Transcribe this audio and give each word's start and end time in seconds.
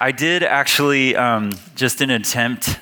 I 0.00 0.12
did 0.12 0.44
actually, 0.44 1.16
um, 1.16 1.50
just 1.74 2.00
an 2.00 2.10
attempt 2.10 2.78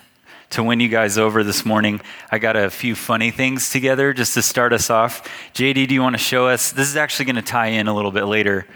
to 0.51 0.63
win 0.63 0.81
you 0.81 0.89
guys 0.91 1.17
over 1.17 1.43
this 1.43 1.65
morning. 1.65 2.03
I 2.31 2.39
got 2.39 2.57
a 2.57 2.69
few 2.69 2.95
funny 2.95 3.31
things 3.31 3.71
together 3.71 4.13
just 4.13 4.35
to 4.35 4.43
start 4.43 4.75
us 4.75 4.91
off. 4.91 5.27
JD, 5.55 5.89
do 5.89 5.95
you 5.95 6.03
want 6.03 6.15
to 6.15 6.23
show 6.23 6.47
us? 6.47 6.73
This 6.73 6.89
is 6.89 6.97
actually 6.97 7.25
going 7.25 7.37
to 7.37 7.43
tie 7.43 7.69
in 7.69 7.89
a 7.89 7.95
little 7.95 8.11
bit 8.11 8.25
later. 8.25 8.67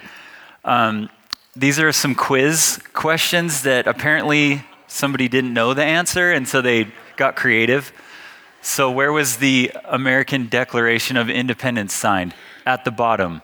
Um, 0.65 1.11
these 1.55 1.79
are 1.79 1.93
some 1.93 2.15
quiz 2.15 2.81
questions 2.95 3.65
that 3.65 3.87
apparently 3.87 4.65
somebody 4.87 5.29
didn't 5.29 5.53
know 5.53 5.75
the 5.75 5.85
answer, 5.85 6.33
and 6.33 6.49
so 6.49 6.63
they 6.63 6.89
got 7.19 7.37
creative. 7.37 7.93
So, 8.63 8.91
where 8.91 9.13
was 9.13 9.37
the 9.37 9.71
American 9.85 10.47
Declaration 10.47 11.19
of 11.19 11.29
Independence 11.29 11.93
signed? 11.93 12.33
At 12.65 12.87
the 12.87 12.91
bottom. 12.91 13.43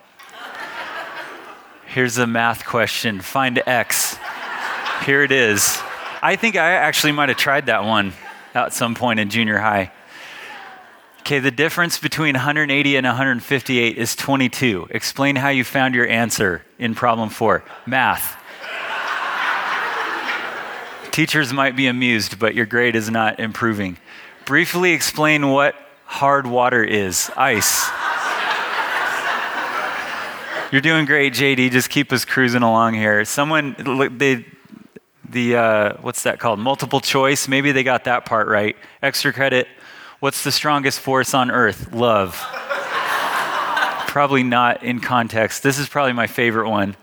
Here's 1.85 2.17
a 2.17 2.27
math 2.27 2.65
question 2.65 3.21
find 3.21 3.63
x. 3.67 4.17
Here 5.05 5.23
it 5.23 5.33
is. 5.33 5.79
I 6.23 6.37
think 6.37 6.57
I 6.57 6.73
actually 6.73 7.13
might 7.13 7.29
have 7.29 7.39
tried 7.39 7.67
that 7.67 7.85
one 7.85 8.13
at 8.55 8.73
some 8.73 8.95
point 8.95 9.21
in 9.21 9.31
junior 9.31 9.59
high. 9.59 9.93
Okay, 11.21 11.41
the 11.41 11.51
difference 11.51 11.99
between 11.99 12.35
180 12.35 12.97
and 12.97 13.07
158 13.07 13.99
is 13.99 14.15
22. 14.15 14.89
Explain 14.91 15.37
how 15.37 15.49
you 15.49 15.65
found 15.65 15.95
your 15.95 16.07
answer 16.07 16.63
in 16.79 16.95
problem 16.95 17.31
four. 17.31 17.65
Math. 17.85 18.37
Teachers 21.11 21.53
might 21.53 21.75
be 21.75 21.87
amused, 21.87 22.39
but 22.39 22.55
your 22.55 22.67
grade 22.67 22.95
is 22.95 23.11
not 23.11 23.41
improving. 23.41 23.99
Briefly 24.45 24.93
explain 24.93 25.51
what 25.51 25.75
hard 26.05 26.47
water 26.47 26.85
is 26.85 27.31
ice. 27.37 27.89
You're 30.71 30.81
doing 30.81 31.07
great, 31.07 31.33
JD. 31.33 31.71
Just 31.71 31.91
keep 31.91 32.13
us 32.13 32.25
cruising 32.25 32.63
along 32.63 32.95
here. 32.95 33.25
Someone, 33.25 33.75
they, 34.19 34.45
the 35.37 35.57
uh, 35.57 35.93
what's 36.01 36.23
that 36.23 36.41
called? 36.41 36.59
Multiple 36.59 37.01
choice. 37.01 37.47
Maybe 37.47 37.71
they 37.71 37.83
got 37.83 38.05
that 38.05 38.25
part 38.25 38.49
right. 38.49 38.75
Extra 39.03 39.35
credit. 39.35 39.69
What's 40.19 40.43
the 40.43 40.51
strongest 40.51 40.99
force 40.99 41.35
on 41.35 41.51
earth? 41.51 41.93
Love. 41.93 42.43
probably 44.09 44.43
not 44.43 44.83
in 44.83 44.99
context. 44.99 45.63
This 45.63 45.79
is 45.79 45.91
probably 45.91 46.15
my 46.15 46.27
favorite 46.27 46.71
one. 46.71 46.97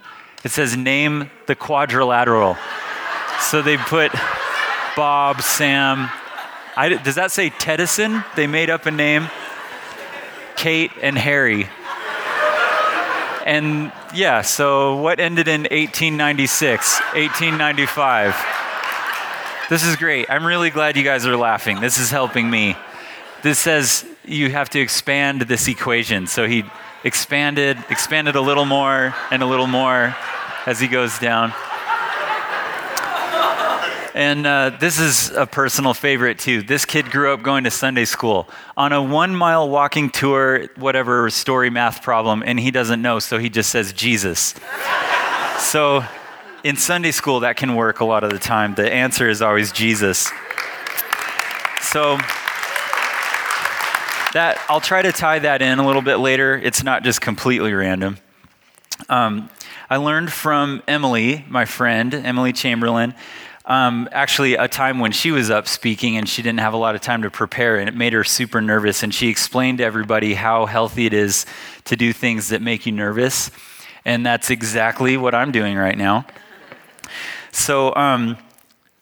It 0.44 0.50
says 0.50 0.76
name 0.76 1.30
the 1.45 1.54
quadrilateral. 1.54 2.58
So 3.39 3.61
they 3.61 3.78
put 3.78 4.11
Bob, 4.95 5.42
Sam. 5.44 6.09
I, 6.76 6.89
does 6.89 7.16
that 7.16 7.31
say 7.31 7.52
Tedison? 7.52 8.26
They 8.36 8.48
made 8.48 8.72
up 8.72 8.88
a 8.88 8.92
name. 8.92 9.30
Kate 10.56 10.92
and 11.04 11.16
Harry. 11.16 11.70
And 13.45 13.91
yeah, 14.16 14.41
so 14.41 14.95
what 14.97 15.19
ended 15.19 15.49
in 15.49 15.63
1896, 15.63 16.99
1895? 17.13 18.36
This 19.69 19.83
is 19.83 19.97
great. 19.97 20.30
I'm 20.30 20.45
really 20.45 20.69
glad 20.69 20.95
you 20.95 21.03
guys 21.03 21.25
are 21.25 21.36
laughing. 21.36 21.81
This 21.81 21.97
is 21.97 22.09
helping 22.09 22.49
me. 22.49 22.77
This 23.41 23.59
says 23.59 24.05
you 24.23 24.49
have 24.52 24.69
to 24.69 24.80
expand 24.80 25.41
this 25.41 25.67
equation. 25.67 26.27
So 26.27 26.47
he 26.47 26.64
expanded, 27.03 27.77
expanded 27.89 28.36
a 28.36 28.41
little 28.41 28.66
more 28.66 29.14
and 29.30 29.44
a 29.44 29.45
little 29.45 29.67
more 29.67 30.16
as 30.66 30.80
he 30.80 30.88
goes 30.88 31.19
down. 31.19 31.53
And 34.14 34.45
uh, 34.45 34.78
this 34.80 35.00
is 35.00 35.31
a 35.31 35.47
personal 35.47 35.95
favorite 35.95 36.38
too. 36.38 36.61
This 36.61 36.86
kid 36.86 37.09
grew 37.09 37.33
up 37.33 37.42
going 37.42 37.64
to 37.64 37.72
Sunday 37.72 38.06
school 38.06 38.47
on 38.78 38.94
a 38.94 39.02
one 39.02 39.36
mile 39.36 39.67
walking 39.67 40.11
tour, 40.11 40.67
whatever 40.75 41.31
story 41.31 41.72
math 41.72 42.03
problem, 42.03 42.44
and 42.45 42.59
he 42.59 42.70
doesn't 42.70 43.02
know, 43.02 43.17
so 43.17 43.39
he 43.39 43.50
just 43.50 43.72
says 43.72 43.92
Jesus. 43.92 44.53
so 45.58 46.05
in 46.64 46.75
Sunday 46.78 47.11
school, 47.11 47.39
that 47.39 47.58
can 47.58 47.75
work 47.75 48.02
a 48.02 48.05
lot 48.05 48.23
of 48.23 48.30
the 48.30 48.38
time. 48.38 48.75
The 48.75 48.92
answer 48.92 49.28
is 49.28 49.42
always 49.42 49.72
Jesus. 49.72 50.31
So 51.81 52.17
that 54.33 54.59
I'll 54.70 54.81
try 54.81 55.02
to 55.02 55.11
tie 55.11 55.39
that 55.39 55.64
in 55.64 55.80
a 55.80 55.86
little 55.86 56.02
bit 56.04 56.17
later. 56.17 56.55
It's 56.55 56.83
not 56.83 57.04
just 57.04 57.20
completely 57.20 57.73
random. 57.73 58.17
Um, 59.09 59.49
I 59.89 59.98
learned 59.98 60.32
from 60.32 60.83
Emily, 60.88 61.45
my 61.49 61.65
friend, 61.65 62.14
Emily 62.14 62.54
Chamberlain, 62.54 63.15
um, 63.66 64.10
actually 64.12 64.56
a 64.56 64.68
time 64.68 65.00
when 65.00 65.12
she 65.12 65.32
was 65.32 65.50
up 65.50 65.68
speaking 65.68 66.18
and 66.18 66.28
she 66.28 66.42
didn't 66.42 66.60
have 66.60 66.74
a 66.74 66.78
lot 66.78 66.96
of 66.96 67.02
time 67.02 67.22
to 67.22 67.32
prepare, 67.32 67.78
and 67.78 67.88
it 67.88 67.96
made 67.96 68.14
her 68.14 68.24
super 68.24 68.62
nervous. 68.62 69.04
And 69.04 69.14
she 69.14 69.30
explained 69.30 69.78
to 69.78 69.84
everybody 69.84 70.34
how 70.34 70.66
healthy 70.66 71.06
it 71.06 71.14
is 71.14 71.46
to 71.86 71.96
do 71.96 72.12
things 72.12 72.50
that 72.50 72.62
make 72.62 72.86
you 72.86 72.92
nervous. 72.92 73.52
And 74.06 74.26
that's 74.26 74.50
exactly 74.50 75.16
what 75.16 75.34
I'm 75.34 75.52
doing 75.52 75.78
right 75.78 75.98
now. 75.98 76.26
So, 77.52 77.96
um, 77.96 78.38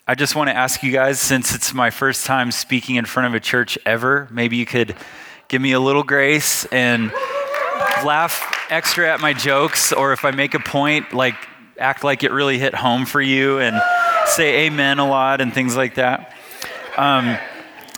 I 0.08 0.16
just 0.16 0.36
want 0.36 0.50
to 0.50 0.56
ask 0.56 0.84
you 0.84 0.92
guys, 0.92 1.20
since 1.20 1.56
it's 1.56 1.74
my 1.74 1.90
first 1.90 2.26
time 2.26 2.52
speaking 2.52 2.98
in 2.98 3.06
front 3.06 3.28
of 3.28 3.34
a 3.34 3.40
church 3.40 3.78
ever, 3.86 4.28
maybe 4.30 4.58
you 4.58 4.66
could 4.66 4.96
give 5.48 5.62
me 5.62 5.72
a 5.72 5.80
little 5.80 6.04
grace 6.04 6.66
and 6.66 7.12
laugh 8.04 8.68
extra 8.70 9.12
at 9.12 9.22
my 9.22 9.32
jokes, 9.34 9.94
or 9.94 10.12
if 10.12 10.26
I 10.26 10.32
make 10.32 10.54
a 10.54 10.60
point, 10.60 11.14
like 11.14 11.36
act 11.80 12.04
like 12.04 12.24
it 12.24 12.32
really 12.32 12.60
hit 12.60 12.76
home 12.76 13.06
for 13.06 13.22
you 13.22 13.60
and 13.60 13.80
say 14.32 14.66
amen 14.66 15.00
a 15.00 15.08
lot 15.08 15.42
and 15.42 15.54
things 15.54 15.76
like 15.76 15.96
that. 15.96 16.34
Um, 16.98 17.38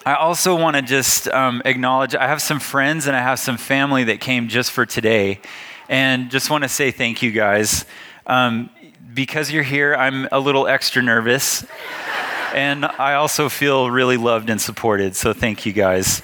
I 0.05 0.15
also 0.15 0.55
want 0.55 0.75
to 0.75 0.81
just 0.81 1.27
um, 1.29 1.61
acknowledge 1.63 2.15
I 2.15 2.27
have 2.27 2.41
some 2.41 2.59
friends 2.59 3.07
and 3.07 3.15
I 3.15 3.21
have 3.21 3.39
some 3.39 3.57
family 3.57 4.05
that 4.05 4.19
came 4.19 4.47
just 4.47 4.71
for 4.71 4.85
today. 4.85 5.39
And 5.87 6.31
just 6.31 6.49
want 6.49 6.63
to 6.63 6.69
say 6.69 6.91
thank 6.91 7.21
you 7.21 7.31
guys. 7.31 7.85
Um, 8.25 8.69
because 9.13 9.51
you're 9.51 9.63
here, 9.63 9.95
I'm 9.95 10.27
a 10.31 10.39
little 10.39 10.67
extra 10.67 11.01
nervous. 11.01 11.65
and 12.53 12.85
I 12.85 13.13
also 13.15 13.47
feel 13.49 13.89
really 13.91 14.17
loved 14.17 14.49
and 14.49 14.59
supported. 14.59 15.15
So 15.15 15.33
thank 15.33 15.65
you 15.65 15.73
guys. 15.73 16.23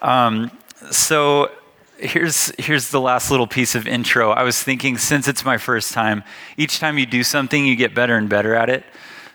Um, 0.00 0.50
so 0.90 1.50
here's 1.98 2.52
here's 2.58 2.90
the 2.90 3.00
last 3.00 3.30
little 3.30 3.46
piece 3.46 3.74
of 3.74 3.86
intro. 3.86 4.30
I 4.30 4.42
was 4.42 4.62
thinking 4.62 4.96
since 4.98 5.28
it's 5.28 5.44
my 5.44 5.58
first 5.58 5.92
time, 5.92 6.22
each 6.56 6.78
time 6.78 6.98
you 6.98 7.06
do 7.06 7.22
something, 7.22 7.66
you 7.66 7.76
get 7.76 7.94
better 7.94 8.16
and 8.16 8.28
better 8.28 8.54
at 8.54 8.70
it. 8.70 8.84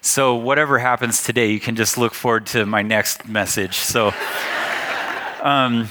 So 0.01 0.35
whatever 0.35 0.79
happens 0.79 1.23
today, 1.23 1.52
you 1.52 1.59
can 1.59 1.75
just 1.75 1.97
look 1.97 2.13
forward 2.13 2.47
to 2.47 2.66
my 2.66 2.81
next 2.81 3.28
message. 3.28 3.78
So 3.78 4.07
um, 5.41 5.88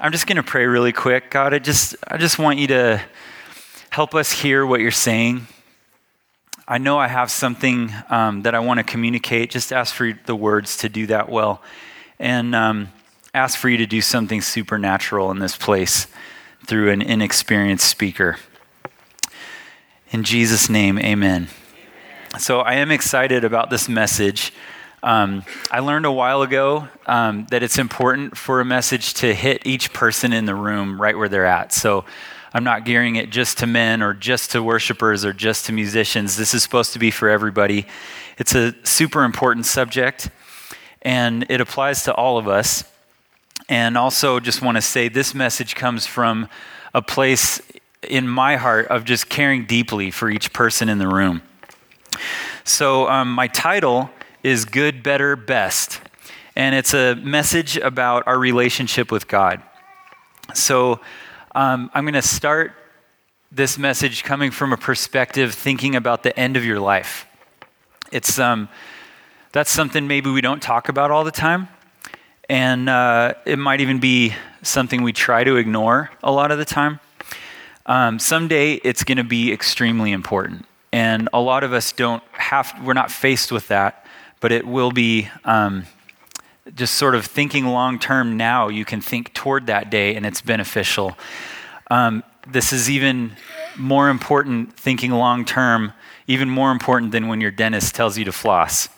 I'm 0.00 0.12
just 0.12 0.26
going 0.26 0.36
to 0.36 0.42
pray 0.42 0.66
really 0.66 0.92
quick. 0.92 1.30
God, 1.30 1.54
I 1.54 1.58
just 1.58 1.96
I 2.06 2.16
just 2.16 2.38
want 2.38 2.58
you 2.58 2.66
to 2.68 3.02
help 3.90 4.14
us 4.14 4.32
hear 4.32 4.66
what 4.66 4.80
you're 4.80 4.90
saying. 4.90 5.46
I 6.68 6.78
know 6.78 6.98
I 6.98 7.06
have 7.06 7.30
something 7.30 7.92
um, 8.10 8.42
that 8.42 8.54
I 8.54 8.58
want 8.58 8.78
to 8.78 8.84
communicate. 8.84 9.50
Just 9.50 9.72
ask 9.72 9.94
for 9.94 10.18
the 10.26 10.34
words 10.34 10.78
to 10.78 10.88
do 10.88 11.06
that 11.06 11.28
well, 11.28 11.62
and. 12.18 12.54
Um, 12.54 12.88
ask 13.36 13.58
for 13.58 13.68
you 13.68 13.76
to 13.76 13.86
do 13.86 14.00
something 14.00 14.40
supernatural 14.40 15.30
in 15.30 15.40
this 15.40 15.58
place 15.58 16.06
through 16.66 16.90
an 16.90 17.02
inexperienced 17.02 17.86
speaker. 17.86 18.38
In 20.10 20.24
Jesus' 20.24 20.70
name, 20.70 20.98
amen. 20.98 21.48
So 22.38 22.60
I 22.60 22.76
am 22.76 22.90
excited 22.90 23.44
about 23.44 23.68
this 23.68 23.90
message. 23.90 24.54
Um, 25.02 25.44
I 25.70 25.80
learned 25.80 26.06
a 26.06 26.12
while 26.12 26.40
ago 26.40 26.88
um, 27.04 27.46
that 27.50 27.62
it's 27.62 27.76
important 27.76 28.38
for 28.38 28.62
a 28.62 28.64
message 28.64 29.12
to 29.14 29.34
hit 29.34 29.66
each 29.66 29.92
person 29.92 30.32
in 30.32 30.46
the 30.46 30.54
room 30.54 30.98
right 30.98 31.16
where 31.16 31.28
they're 31.28 31.44
at. 31.44 31.74
So 31.74 32.06
I'm 32.54 32.64
not 32.64 32.86
gearing 32.86 33.16
it 33.16 33.28
just 33.28 33.58
to 33.58 33.66
men 33.66 34.02
or 34.02 34.14
just 34.14 34.52
to 34.52 34.62
worshipers 34.62 35.26
or 35.26 35.34
just 35.34 35.66
to 35.66 35.72
musicians. 35.72 36.38
This 36.38 36.54
is 36.54 36.62
supposed 36.62 36.94
to 36.94 36.98
be 36.98 37.10
for 37.10 37.28
everybody. 37.28 37.84
It's 38.38 38.54
a 38.54 38.74
super 38.86 39.24
important 39.24 39.66
subject, 39.66 40.30
and 41.02 41.44
it 41.50 41.60
applies 41.60 42.04
to 42.04 42.14
all 42.14 42.38
of 42.38 42.48
us. 42.48 42.84
And 43.68 43.96
also, 43.96 44.38
just 44.38 44.62
want 44.62 44.76
to 44.76 44.82
say 44.82 45.08
this 45.08 45.34
message 45.34 45.74
comes 45.74 46.06
from 46.06 46.48
a 46.94 47.02
place 47.02 47.60
in 48.02 48.28
my 48.28 48.56
heart 48.56 48.86
of 48.88 49.04
just 49.04 49.28
caring 49.28 49.66
deeply 49.66 50.10
for 50.10 50.30
each 50.30 50.52
person 50.52 50.88
in 50.88 50.98
the 50.98 51.08
room. 51.08 51.42
So, 52.64 53.08
um, 53.08 53.32
my 53.32 53.48
title 53.48 54.10
is 54.42 54.64
Good, 54.64 55.02
Better, 55.02 55.34
Best. 55.34 56.00
And 56.54 56.74
it's 56.74 56.94
a 56.94 57.16
message 57.16 57.76
about 57.76 58.26
our 58.26 58.38
relationship 58.38 59.10
with 59.10 59.26
God. 59.26 59.60
So, 60.54 61.00
um, 61.54 61.90
I'm 61.92 62.04
going 62.04 62.14
to 62.14 62.22
start 62.22 62.72
this 63.50 63.78
message 63.78 64.22
coming 64.22 64.50
from 64.50 64.72
a 64.72 64.76
perspective 64.76 65.54
thinking 65.54 65.96
about 65.96 66.22
the 66.22 66.38
end 66.38 66.56
of 66.56 66.64
your 66.64 66.78
life. 66.78 67.26
It's 68.12 68.38
um, 68.38 68.68
that's 69.52 69.70
something 69.70 70.06
maybe 70.06 70.30
we 70.30 70.40
don't 70.40 70.62
talk 70.62 70.88
about 70.88 71.10
all 71.10 71.24
the 71.24 71.30
time. 71.30 71.68
And 72.48 72.88
uh, 72.88 73.34
it 73.44 73.58
might 73.58 73.80
even 73.80 73.98
be 73.98 74.34
something 74.62 75.02
we 75.02 75.12
try 75.12 75.44
to 75.44 75.56
ignore 75.56 76.10
a 76.22 76.30
lot 76.30 76.50
of 76.50 76.58
the 76.58 76.64
time. 76.64 77.00
Um, 77.86 78.18
someday 78.18 78.74
it's 78.74 79.04
going 79.04 79.18
to 79.18 79.24
be 79.24 79.52
extremely 79.52 80.12
important. 80.12 80.66
And 80.92 81.28
a 81.32 81.40
lot 81.40 81.64
of 81.64 81.72
us 81.72 81.92
don't 81.92 82.22
have, 82.32 82.72
we're 82.84 82.94
not 82.94 83.10
faced 83.10 83.52
with 83.52 83.68
that, 83.68 84.06
but 84.40 84.52
it 84.52 84.66
will 84.66 84.90
be 84.92 85.28
um, 85.44 85.84
just 86.74 86.94
sort 86.94 87.14
of 87.14 87.26
thinking 87.26 87.66
long 87.66 87.98
term 87.98 88.36
now. 88.36 88.68
You 88.68 88.84
can 88.84 89.00
think 89.00 89.34
toward 89.34 89.66
that 89.66 89.90
day 89.90 90.14
and 90.14 90.24
it's 90.24 90.40
beneficial. 90.40 91.16
Um, 91.90 92.22
this 92.46 92.72
is 92.72 92.88
even 92.88 93.36
more 93.76 94.08
important 94.08 94.74
thinking 94.74 95.10
long 95.10 95.44
term, 95.44 95.92
even 96.26 96.48
more 96.48 96.70
important 96.72 97.12
than 97.12 97.28
when 97.28 97.40
your 97.40 97.50
dentist 97.50 97.94
tells 97.94 98.16
you 98.16 98.24
to 98.24 98.32
floss. 98.32 98.88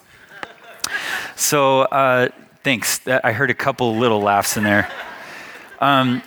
So, 1.35 1.81
uh, 1.81 2.29
thanks. 2.63 3.01
I 3.07 3.31
heard 3.31 3.49
a 3.49 3.55
couple 3.55 3.95
little 3.97 4.21
laughs 4.21 4.57
in 4.57 4.63
there. 4.63 4.89
Um, 5.79 6.21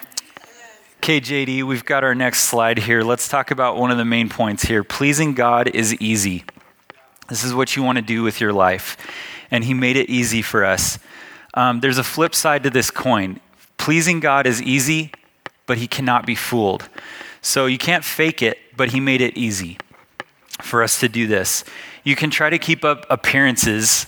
KJD, 1.03 1.65
we've 1.65 1.85
got 1.85 2.05
our 2.05 2.15
next 2.15 2.45
slide 2.45 2.79
here. 2.79 3.03
Let's 3.03 3.29
talk 3.29 3.51
about 3.51 3.77
one 3.77 3.91
of 3.91 3.99
the 3.99 4.05
main 4.05 4.29
points 4.29 4.63
here. 4.63 4.85
Pleasing 4.85 5.35
God 5.35 5.69
is 5.69 5.95
easy. 5.97 6.45
This 7.29 7.45
is 7.45 7.55
what 7.55 7.77
you 7.77 7.83
want 7.83 7.97
to 7.97 8.03
do 8.03 8.23
with 8.23 8.41
your 8.41 8.53
life. 8.53 8.97
And 9.51 9.65
He 9.65 9.75
made 9.75 9.97
it 9.97 10.09
easy 10.09 10.43
for 10.43 10.65
us. 10.65 10.99
Um, 11.55 11.81
there's 11.81 11.99
a 11.99 12.05
flip 12.05 12.35
side 12.35 12.63
to 12.63 12.71
this 12.71 12.91
coin. 12.91 13.41
Pleasing 13.77 14.21
God 14.21 14.47
is 14.47 14.63
easy, 14.63 15.13
but 15.67 15.79
He 15.79 15.87
cannot 15.87 16.25
be 16.25 16.35
fooled. 16.35 16.89
So 17.41 17.67
you 17.67 17.79
can't 17.79 18.05
fake 18.05 18.43
it, 18.43 18.59
but 18.77 18.93
He 18.93 19.01
made 19.01 19.21
it 19.21 19.37
easy 19.37 19.79
for 20.61 20.83
us 20.83 21.01
to 21.01 21.09
do 21.09 21.27
this. 21.27 21.65
You 22.05 22.17
can 22.17 22.31
try 22.31 22.49
to 22.49 22.59
keep 22.59 22.85
up 22.85 23.05
appearances. 23.11 24.07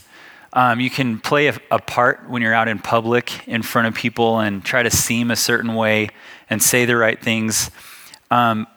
Um, 0.55 0.79
you 0.79 0.89
can 0.89 1.19
play 1.19 1.49
a, 1.49 1.59
a 1.73 1.81
part 1.81 2.31
when 2.31 2.41
you're 2.41 2.55
out 2.55 2.69
in 2.69 2.79
public 2.79 3.47
in 3.49 3.63
front 3.63 3.89
of 3.89 3.95
people 3.95 4.39
and 4.39 4.65
try 4.65 4.85
to 4.85 4.91
seem 4.91 5.33
a 5.33 5.37
certain 5.37 5.75
way 5.75 6.11
and 6.49 6.63
say 6.63 6.85
the 6.85 6.97
right 6.97 7.21
things. 7.21 7.73
Um, 8.31 8.69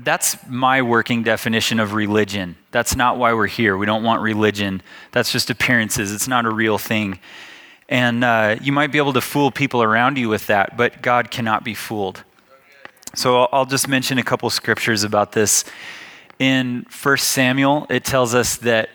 that's 0.00 0.36
my 0.48 0.82
working 0.82 1.22
definition 1.22 1.78
of 1.78 1.94
religion. 1.94 2.56
That's 2.72 2.96
not 2.96 3.16
why 3.16 3.32
we're 3.32 3.46
here. 3.46 3.76
We 3.76 3.86
don't 3.86 4.02
want 4.02 4.22
religion. 4.22 4.82
That's 5.12 5.30
just 5.30 5.50
appearances. 5.50 6.12
It's 6.12 6.26
not 6.26 6.46
a 6.46 6.50
real 6.50 6.78
thing. 6.78 7.20
And 7.88 8.24
uh, 8.24 8.56
you 8.60 8.72
might 8.72 8.90
be 8.90 8.98
able 8.98 9.12
to 9.12 9.20
fool 9.20 9.52
people 9.52 9.82
around 9.84 10.18
you 10.18 10.28
with 10.28 10.48
that, 10.48 10.76
but 10.76 11.00
God 11.00 11.30
cannot 11.30 11.64
be 11.64 11.74
fooled. 11.74 12.24
So 13.14 13.48
I'll 13.52 13.66
just 13.66 13.88
mention 13.88 14.18
a 14.18 14.22
couple 14.22 14.50
scriptures 14.50 15.04
about 15.04 15.32
this. 15.32 15.64
In 16.40 16.86
1 17.02 17.16
Samuel, 17.18 17.86
it 17.90 18.04
tells 18.04 18.34
us 18.34 18.56
that 18.58 18.90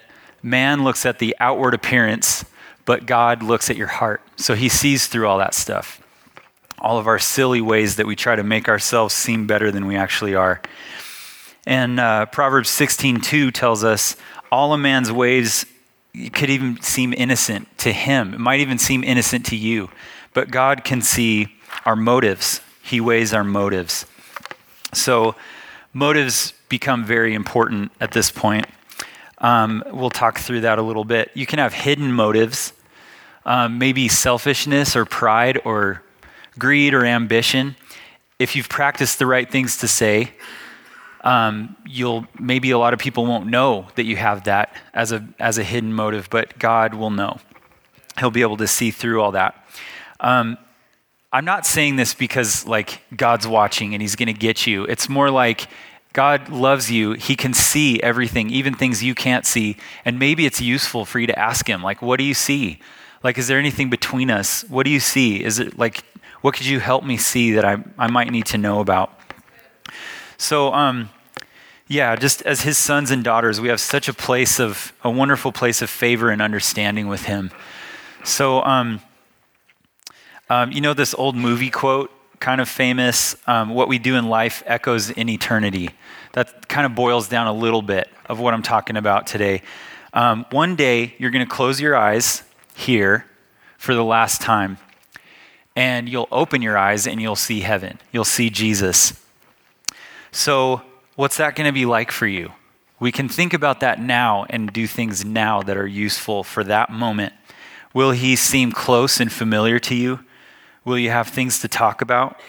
man 0.46 0.84
looks 0.84 1.06
at 1.06 1.20
the 1.20 1.36
outward 1.40 1.74
appearance, 1.74 2.46
but 2.86 3.06
God 3.06 3.42
looks 3.42 3.70
at 3.70 3.76
your 3.76 3.88
heart. 3.88 4.22
So 4.36 4.54
he 4.54 4.70
sees 4.70 5.08
through 5.08 5.28
all 5.28 5.40
that 5.40 5.54
stuff 5.54 6.02
all 6.80 7.00
of 7.00 7.08
our 7.08 7.18
silly 7.18 7.62
ways 7.62 7.96
that 7.96 8.06
we 8.06 8.16
try 8.16 8.36
to 8.36 8.44
make 8.44 8.70
ourselves 8.70 9.14
seem 9.14 9.48
better 9.48 9.72
than 9.72 9.88
we 9.88 9.96
actually 9.96 10.36
are. 10.36 10.62
And 11.66 12.00
uh, 12.00 12.28
Proverbs 12.28 12.70
16:2 12.70 13.52
tells 13.52 13.84
us 13.84 14.16
all 14.52 14.72
a 14.72 14.78
man's 14.78 15.12
ways 15.12 15.66
could 16.32 16.50
even 16.50 16.80
seem 16.82 17.14
innocent 17.14 17.76
to 17.80 17.92
him. 17.92 18.36
It 18.36 18.40
might 18.40 18.60
even 18.60 18.78
seem 18.78 19.04
innocent 19.04 19.46
to 19.48 19.56
you, 19.56 19.90
but 20.34 20.52
God 20.52 20.84
can 20.84 21.02
see 21.02 21.48
our 21.86 21.96
motives. 21.96 22.62
He 22.84 23.02
weighs 23.02 23.34
our 23.34 23.44
motives. 23.44 24.06
So 24.94 25.36
motives 25.92 26.54
become 26.70 27.04
very 27.04 27.34
important 27.34 27.92
at 28.00 28.12
this 28.12 28.30
point. 28.32 28.68
Um, 29.40 29.84
we'll 29.92 30.10
talk 30.10 30.40
through 30.40 30.62
that 30.62 30.80
a 30.80 30.82
little 30.82 31.04
bit. 31.04 31.32
You 31.34 31.46
can 31.46 31.60
have 31.60 31.74
hidden 31.74 32.12
motives, 32.12 32.74
um, 33.46 33.78
maybe 33.78 34.08
selfishness 34.08 34.96
or 34.96 35.06
pride 35.06 35.62
or 35.66 36.02
greed 36.58 36.94
or 36.94 37.06
ambition, 37.06 37.76
if 38.40 38.56
you've 38.56 38.70
practiced 38.70 39.20
the 39.20 39.26
right 39.26 39.50
things 39.50 39.78
to 39.78 39.88
say, 39.88 40.32
um, 41.22 41.76
you'll 41.86 42.28
maybe 42.40 42.72
a 42.72 42.78
lot 42.78 42.94
of 42.94 43.00
people 43.00 43.26
won't 43.26 43.48
know 43.48 43.88
that 43.96 44.04
you 44.04 44.16
have 44.16 44.44
that 44.44 44.76
as 44.94 45.12
a 45.12 45.28
as 45.40 45.58
a 45.58 45.64
hidden 45.64 45.94
motive, 45.94 46.30
but 46.30 46.58
God 46.60 46.94
will 46.94 47.10
know. 47.10 47.40
He'll 48.20 48.32
be 48.32 48.42
able 48.42 48.58
to 48.58 48.68
see 48.68 48.92
through 48.92 49.22
all 49.22 49.32
that. 49.32 49.66
Um, 50.20 50.58
I'm 51.34 51.46
not 51.46 51.66
saying 51.66 51.96
this 51.96 52.14
because 52.14 52.68
like 52.68 53.02
God's 53.16 53.48
watching 53.48 53.94
and 53.94 54.02
He's 54.02 54.16
going 54.16 54.28
to 54.28 54.34
get 54.34 54.68
you. 54.68 54.84
It's 54.84 55.10
more 55.10 55.32
like 55.32 55.68
God 56.16 56.48
loves 56.48 56.90
you. 56.90 57.12
He 57.12 57.36
can 57.36 57.54
see 57.54 58.02
everything, 58.02 58.50
even 58.50 58.74
things 58.74 59.04
you 59.04 59.14
can't 59.14 59.46
see. 59.46 59.76
And 60.06 60.18
maybe 60.18 60.46
it's 60.46 60.62
useful 60.62 61.04
for 61.04 61.20
you 61.20 61.28
to 61.28 61.38
ask 61.38 61.68
Him, 61.68 61.84
like, 61.84 62.02
what 62.02 62.18
do 62.18 62.24
you 62.24 62.34
see? 62.34 62.80
Like, 63.22 63.38
is 63.38 63.48
there 63.50 63.60
anything 63.60 63.90
between 63.90 64.32
us? 64.32 64.64
What 64.70 64.84
do 64.84 64.92
you 64.92 65.02
see? 65.02 65.44
Is 65.44 65.60
it 65.60 65.78
like 65.78 66.04
what 66.40 66.54
could 66.54 66.68
you 66.68 66.80
help 66.80 67.04
me 67.04 67.18
see 67.18 67.52
that 67.54 67.66
I, 67.66 67.84
I 67.98 68.08
might 68.08 68.32
need 68.32 68.46
to 68.48 68.58
know 68.58 68.80
about? 68.80 69.20
So, 70.38 70.72
um, 70.74 71.10
yeah, 71.88 72.16
just 72.16 72.44
as 72.44 72.62
his 72.62 72.78
sons 72.78 73.12
and 73.12 73.24
daughters, 73.24 73.60
we 73.60 73.68
have 73.70 73.80
such 73.80 74.08
a 74.08 74.14
place 74.14 74.60
of, 74.60 74.94
a 75.04 75.10
wonderful 75.10 75.52
place 75.52 75.82
of 75.82 75.90
favor 75.90 76.30
and 76.30 76.42
understanding 76.42 77.08
with 77.08 77.24
him. 77.26 77.52
So, 78.24 78.62
um, 78.62 79.02
um, 80.50 80.72
you 80.72 80.82
know, 80.82 80.94
this 80.94 81.14
old 81.16 81.36
movie 81.36 81.72
quote, 81.72 82.12
kind 82.40 82.62
of 82.62 82.70
famous 82.70 83.36
um, 83.48 83.70
what 83.70 83.88
we 83.88 84.00
do 84.00 84.16
in 84.16 84.28
life 84.28 84.64
echoes 84.66 85.10
in 85.10 85.30
eternity. 85.30 85.90
That 86.34 86.68
kind 86.68 86.86
of 86.86 86.96
boils 86.96 87.28
down 87.30 87.48
a 87.48 87.54
little 87.54 87.82
bit 87.82 88.10
of 88.26 88.40
what 88.40 88.54
I'm 88.54 88.64
talking 88.64 88.98
about 88.98 89.28
today. 89.28 89.62
Um, 90.14 90.46
one 90.52 90.76
day, 90.76 91.16
you're 91.18 91.32
going 91.32 91.46
to 91.46 91.52
close 91.52 91.82
your 91.82 91.96
eyes 91.96 92.44
here 92.76 93.26
for 93.78 93.94
the 93.94 94.04
last 94.04 94.42
time 94.42 94.78
and 95.76 96.08
you'll 96.08 96.28
open 96.32 96.62
your 96.62 96.78
eyes 96.78 97.06
and 97.06 97.22
you'll 97.22 97.36
see 97.36 97.60
heaven. 97.60 98.00
You'll 98.12 98.24
see 98.24 98.50
Jesus. 98.50 99.22
So, 100.32 100.82
what's 101.16 101.38
that 101.38 101.56
going 101.56 101.68
to 101.68 101.74
be 101.74 101.86
like 101.86 102.12
for 102.12 102.28
you? 102.28 102.54
We 103.00 103.12
can 103.12 103.28
think 103.28 103.54
about 103.54 103.82
that 103.82 104.02
now 104.02 104.46
and 104.50 104.72
do 104.72 104.88
things 104.88 105.26
now 105.26 105.62
that 105.64 105.76
are 105.76 105.88
useful 105.88 106.44
for 106.44 106.64
that 106.64 106.90
moment. 106.90 107.34
Will 107.94 108.12
he 108.12 108.36
seem 108.36 108.72
close 108.72 109.20
and 109.20 109.32
familiar 109.32 109.80
to 109.80 109.96
you? 109.96 110.25
Will 110.86 110.98
you 110.98 111.10
have 111.10 111.28
things 111.28 111.60
to 111.60 111.68
talk 111.68 112.02
about? 112.02 112.40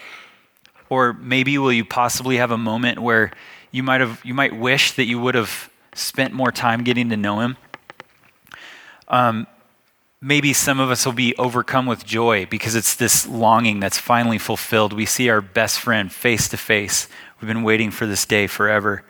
Or 0.89 1.13
maybe 1.13 1.57
will 1.57 1.73
you 1.73 1.83
possibly 1.83 2.37
have 2.37 2.51
a 2.51 2.57
moment 2.57 2.99
where 2.99 3.31
you 3.71 3.83
might 3.83 3.99
have 3.99 4.21
you 4.23 4.33
might 4.33 4.55
wish 4.55 4.93
that 4.93 5.05
you 5.05 5.19
would 5.19 5.35
have 5.35 5.69
spent 5.93 6.33
more 6.33 6.51
time 6.51 6.83
getting 6.83 7.09
to 7.09 7.17
know 7.17 7.41
him? 7.41 7.57
Um, 9.07 9.47
maybe 10.21 10.53
some 10.53 10.79
of 10.79 10.89
us 10.89 11.05
will 11.05 11.13
be 11.13 11.35
overcome 11.37 11.85
with 11.85 12.05
joy 12.05 12.45
because 12.45 12.75
it's 12.75 12.95
this 12.95 13.27
longing 13.27 13.79
that's 13.79 13.97
finally 13.97 14.37
fulfilled. 14.37 14.93
We 14.93 15.05
see 15.05 15.29
our 15.29 15.41
best 15.41 15.79
friend 15.79 16.11
face 16.11 16.47
to 16.49 16.57
face. 16.57 17.07
We've 17.39 17.47
been 17.47 17.63
waiting 17.63 17.91
for 17.91 18.05
this 18.05 18.25
day 18.25 18.47
forever. 18.47 19.03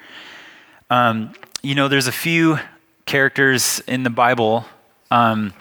Um, 0.89 1.33
you 1.61 1.75
know, 1.75 1.87
there's 1.87 2.07
a 2.07 2.11
few 2.11 2.59
characters 3.05 3.81
in 3.87 4.03
the 4.03 4.09
Bible. 4.09 4.65
Um, 5.11 5.53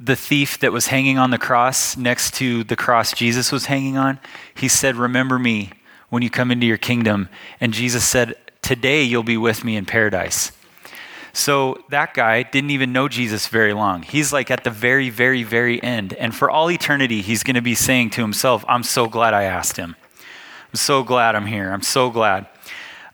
the 0.00 0.16
thief 0.16 0.58
that 0.60 0.72
was 0.72 0.86
hanging 0.86 1.18
on 1.18 1.30
the 1.30 1.38
cross 1.38 1.96
next 1.96 2.34
to 2.34 2.62
the 2.64 2.76
cross 2.76 3.12
Jesus 3.12 3.50
was 3.50 3.66
hanging 3.66 3.96
on, 3.96 4.20
he 4.54 4.68
said, 4.68 4.96
Remember 4.96 5.38
me 5.38 5.72
when 6.08 6.22
you 6.22 6.30
come 6.30 6.50
into 6.50 6.66
your 6.66 6.76
kingdom. 6.76 7.28
And 7.60 7.72
Jesus 7.72 8.06
said, 8.06 8.34
Today 8.62 9.02
you'll 9.02 9.22
be 9.22 9.36
with 9.36 9.64
me 9.64 9.76
in 9.76 9.86
paradise. 9.86 10.52
So 11.32 11.84
that 11.90 12.14
guy 12.14 12.42
didn't 12.42 12.70
even 12.70 12.92
know 12.92 13.08
Jesus 13.08 13.48
very 13.48 13.72
long. 13.72 14.02
He's 14.02 14.32
like 14.32 14.50
at 14.50 14.64
the 14.64 14.70
very, 14.70 15.10
very, 15.10 15.42
very 15.42 15.82
end. 15.82 16.12
And 16.14 16.34
for 16.34 16.50
all 16.50 16.70
eternity, 16.70 17.22
he's 17.22 17.42
going 17.42 17.54
to 17.54 17.62
be 17.62 17.74
saying 17.74 18.10
to 18.10 18.22
himself, 18.22 18.64
I'm 18.68 18.82
so 18.82 19.08
glad 19.08 19.34
I 19.34 19.44
asked 19.44 19.76
him. 19.76 19.94
I'm 20.72 20.76
so 20.76 21.02
glad 21.02 21.34
I'm 21.34 21.46
here. 21.46 21.70
I'm 21.70 21.82
so 21.82 22.10
glad. 22.10 22.46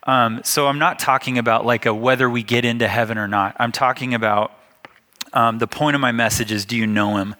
Um, 0.04 0.40
so 0.44 0.68
I'm 0.68 0.78
not 0.78 0.98
talking 0.98 1.38
about 1.38 1.66
like 1.66 1.86
a 1.86 1.94
whether 1.94 2.28
we 2.28 2.42
get 2.42 2.64
into 2.64 2.88
heaven 2.88 3.18
or 3.18 3.28
not. 3.28 3.56
I'm 3.58 3.72
talking 3.72 4.14
about 4.14 4.52
um, 5.34 5.58
the 5.58 5.66
point 5.66 5.94
of 5.94 6.00
my 6.00 6.12
message 6.12 6.50
is 6.50 6.64
do 6.64 6.76
you 6.76 6.86
know 6.86 7.18
him? 7.18 7.34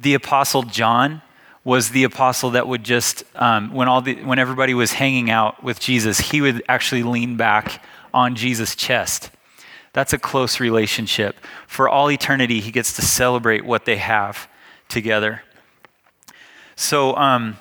The 0.00 0.14
apostle 0.14 0.62
John 0.62 1.22
was 1.64 1.90
the 1.90 2.04
apostle 2.04 2.50
that 2.50 2.66
would 2.66 2.84
just 2.84 3.24
um, 3.34 3.74
when 3.74 3.88
all 3.88 4.00
the 4.00 4.14
when 4.24 4.38
everybody 4.38 4.72
was 4.72 4.92
hanging 4.92 5.28
out 5.28 5.62
with 5.62 5.78
Jesus, 5.80 6.18
he 6.18 6.40
would 6.40 6.62
actually 6.68 7.02
lean 7.02 7.36
back 7.36 7.82
on 8.14 8.34
Jesus' 8.34 8.74
chest 8.74 9.30
that's 9.98 10.12
a 10.12 10.18
close 10.18 10.60
relationship. 10.60 11.36
For 11.66 11.88
all 11.88 12.08
eternity, 12.08 12.60
he 12.60 12.70
gets 12.70 12.92
to 12.94 13.02
celebrate 13.02 13.64
what 13.64 13.84
they 13.84 13.96
have 13.96 14.48
together. 14.88 15.42
So 16.76 17.16
um, 17.16 17.56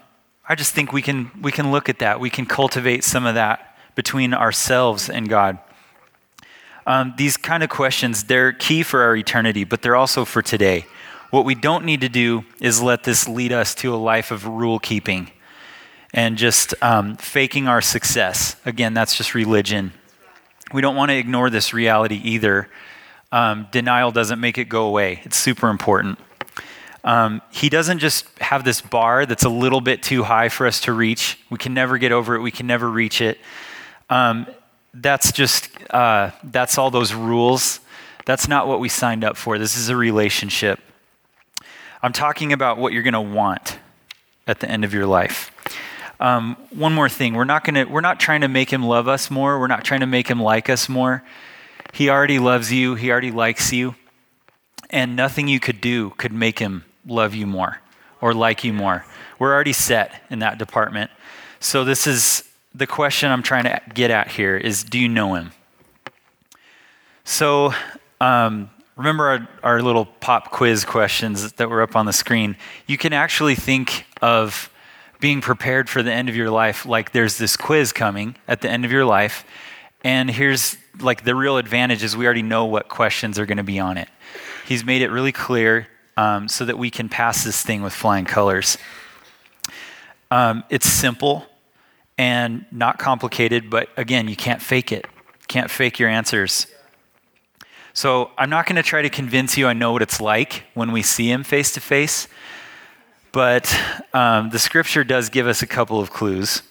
I 0.47 0.53
just 0.53 0.73
think 0.73 0.93
we 0.93 1.01
can, 1.01 1.31
we 1.41 1.51
can 1.51 1.71
look 1.71 1.89
at 1.89 1.97
that. 1.99 2.19
We 2.19 2.29
can 2.29 2.45
cultivate 2.45 3.03
some 3.03 3.25
of 3.25 3.33
that 3.33 3.77
between 3.95 4.35
ourselves 4.35 5.09
and 5.09 5.27
God. 5.27 5.57
Um, 6.87 7.13
these 7.17 7.37
kind 7.37 7.61
of 7.61 7.69
questions, 7.69 8.23
they're 8.23 8.51
key 8.51 8.81
for 8.81 9.03
our 9.03 9.15
eternity, 9.15 9.63
but 9.63 9.83
they're 9.83 9.95
also 9.95 10.25
for 10.25 10.41
today. 10.41 10.87
What 11.29 11.45
we 11.45 11.53
don't 11.53 11.85
need 11.85 12.01
to 12.01 12.09
do 12.09 12.45
is 12.59 12.81
let 12.81 13.03
this 13.03 13.27
lead 13.27 13.51
us 13.51 13.75
to 13.75 13.93
a 13.93 13.97
life 13.97 14.31
of 14.31 14.47
rule 14.47 14.79
keeping 14.79 15.29
and 16.13 16.35
just 16.37 16.73
um, 16.81 17.17
faking 17.17 17.67
our 17.67 17.81
success. 17.81 18.55
Again, 18.65 18.95
that's 18.95 19.15
just 19.15 19.35
religion 19.35 19.91
we 20.73 20.81
don't 20.81 20.95
want 20.95 21.09
to 21.09 21.17
ignore 21.17 21.49
this 21.49 21.73
reality 21.73 22.19
either. 22.23 22.69
Um, 23.31 23.67
denial 23.71 24.11
doesn't 24.11 24.39
make 24.39 24.57
it 24.57 24.65
go 24.65 24.85
away, 24.87 25.21
it's 25.23 25.37
super 25.37 25.69
important. 25.69 26.19
Um, 27.03 27.41
he 27.51 27.69
doesn't 27.69 27.99
just 27.99 28.27
have 28.39 28.65
this 28.65 28.81
bar 28.81 29.25
that's 29.25 29.45
a 29.45 29.49
little 29.49 29.79
bit 29.79 30.03
too 30.03 30.23
high 30.23 30.49
for 30.49 30.67
us 30.67 30.81
to 30.81 30.93
reach. 30.93 31.39
We 31.49 31.57
can 31.57 31.73
never 31.73 31.97
get 31.97 32.11
over 32.11 32.35
it, 32.35 32.41
we 32.41 32.51
can 32.51 32.67
never 32.67 32.89
reach 32.89 33.21
it. 33.21 33.37
That's 34.99 35.31
just, 35.31 35.69
uh, 35.91 36.31
that's 36.43 36.77
all 36.79 36.89
those 36.89 37.13
rules. 37.13 37.79
That's 38.25 38.47
not 38.47 38.67
what 38.67 38.79
we 38.79 38.89
signed 38.89 39.23
up 39.23 39.37
for. 39.37 39.59
This 39.59 39.77
is 39.77 39.89
a 39.89 39.95
relationship. 39.95 40.79
I'm 42.01 42.13
talking 42.13 42.51
about 42.51 42.79
what 42.79 42.93
you're 42.93 43.03
going 43.03 43.13
to 43.13 43.21
want 43.21 43.77
at 44.47 44.59
the 44.59 44.69
end 44.69 44.83
of 44.83 44.93
your 44.93 45.05
life. 45.05 45.51
Um, 46.19 46.57
one 46.71 46.93
more 46.93 47.09
thing 47.09 47.35
we're 47.35 47.43
not, 47.43 47.63
gonna, 47.63 47.85
we're 47.87 48.01
not 48.01 48.19
trying 48.19 48.41
to 48.41 48.47
make 48.47 48.71
him 48.71 48.81
love 48.81 49.07
us 49.07 49.29
more, 49.29 49.59
we're 49.59 49.67
not 49.67 49.83
trying 49.83 49.99
to 49.99 50.07
make 50.07 50.27
him 50.27 50.41
like 50.41 50.67
us 50.67 50.89
more. 50.89 51.23
He 51.93 52.09
already 52.09 52.39
loves 52.39 52.71
you, 52.71 52.95
he 52.95 53.11
already 53.11 53.29
likes 53.29 53.71
you, 53.71 53.93
and 54.89 55.15
nothing 55.15 55.47
you 55.47 55.59
could 55.59 55.79
do 55.79 56.09
could 56.11 56.33
make 56.33 56.57
him 56.57 56.85
love 57.05 57.35
you 57.35 57.45
more 57.45 57.81
or 58.19 58.33
like 58.33 58.63
you 58.63 58.73
more. 58.73 59.05
We're 59.37 59.53
already 59.53 59.73
set 59.73 60.23
in 60.31 60.39
that 60.39 60.57
department. 60.57 61.11
So, 61.59 61.83
this 61.83 62.07
is 62.07 62.46
the 62.77 62.87
question 62.87 63.31
I'm 63.31 63.41
trying 63.41 63.63
to 63.63 63.81
get 63.93 64.11
at 64.11 64.29
here 64.29 64.55
is 64.55 64.83
do 64.83 64.99
you 64.99 65.09
know 65.09 65.33
him? 65.33 65.51
So, 67.23 67.73
um, 68.21 68.69
remember 68.95 69.25
our, 69.25 69.49
our 69.63 69.81
little 69.81 70.05
pop 70.05 70.51
quiz 70.51 70.85
questions 70.85 71.51
that 71.53 71.69
were 71.69 71.81
up 71.81 71.95
on 71.95 72.05
the 72.05 72.13
screen? 72.13 72.55
You 72.85 72.97
can 72.97 73.13
actually 73.13 73.55
think 73.55 74.05
of 74.21 74.69
being 75.19 75.41
prepared 75.41 75.89
for 75.89 76.03
the 76.03 76.11
end 76.13 76.29
of 76.29 76.35
your 76.35 76.51
life 76.51 76.85
like 76.85 77.11
there's 77.11 77.39
this 77.39 77.57
quiz 77.57 77.91
coming 77.91 78.35
at 78.47 78.61
the 78.61 78.69
end 78.69 78.85
of 78.85 78.91
your 78.91 79.05
life. 79.05 79.43
And 80.03 80.29
here's 80.29 80.77
like 80.99 81.23
the 81.23 81.35
real 81.35 81.57
advantage 81.57 82.03
is 82.03 82.15
we 82.15 82.25
already 82.25 82.43
know 82.43 82.65
what 82.65 82.87
questions 82.89 83.39
are 83.39 83.47
going 83.47 83.57
to 83.57 83.63
be 83.63 83.79
on 83.79 83.97
it. 83.97 84.07
He's 84.67 84.85
made 84.85 85.01
it 85.01 85.09
really 85.09 85.31
clear 85.31 85.87
um, 86.15 86.47
so 86.47 86.65
that 86.65 86.77
we 86.77 86.91
can 86.91 87.09
pass 87.09 87.43
this 87.43 87.63
thing 87.63 87.81
with 87.81 87.93
flying 87.93 88.25
colors. 88.25 88.77
Um, 90.29 90.63
it's 90.69 90.87
simple 90.87 91.47
and 92.17 92.65
not 92.71 92.97
complicated, 92.97 93.69
but 93.69 93.89
again, 93.97 94.27
you 94.27 94.35
can't 94.35 94.61
fake 94.61 94.91
it. 94.91 95.05
Can't 95.47 95.69
fake 95.69 95.99
your 95.99 96.09
answers. 96.09 96.67
So 97.93 98.31
I'm 98.37 98.49
not 98.49 98.65
going 98.65 98.75
to 98.75 98.83
try 98.83 99.01
to 99.01 99.09
convince 99.09 99.57
you 99.57 99.67
I 99.67 99.73
know 99.73 99.91
what 99.91 100.01
it's 100.01 100.21
like 100.21 100.65
when 100.73 100.91
we 100.91 101.01
see 101.01 101.31
him 101.31 101.43
face 101.43 101.71
to 101.73 101.79
face, 101.79 102.27
but 103.31 103.75
um, 104.13 104.49
the 104.49 104.59
scripture 104.59 105.03
does 105.03 105.29
give 105.29 105.47
us 105.47 105.61
a 105.61 105.67
couple 105.67 105.99
of 105.99 106.11
clues. 106.11 106.61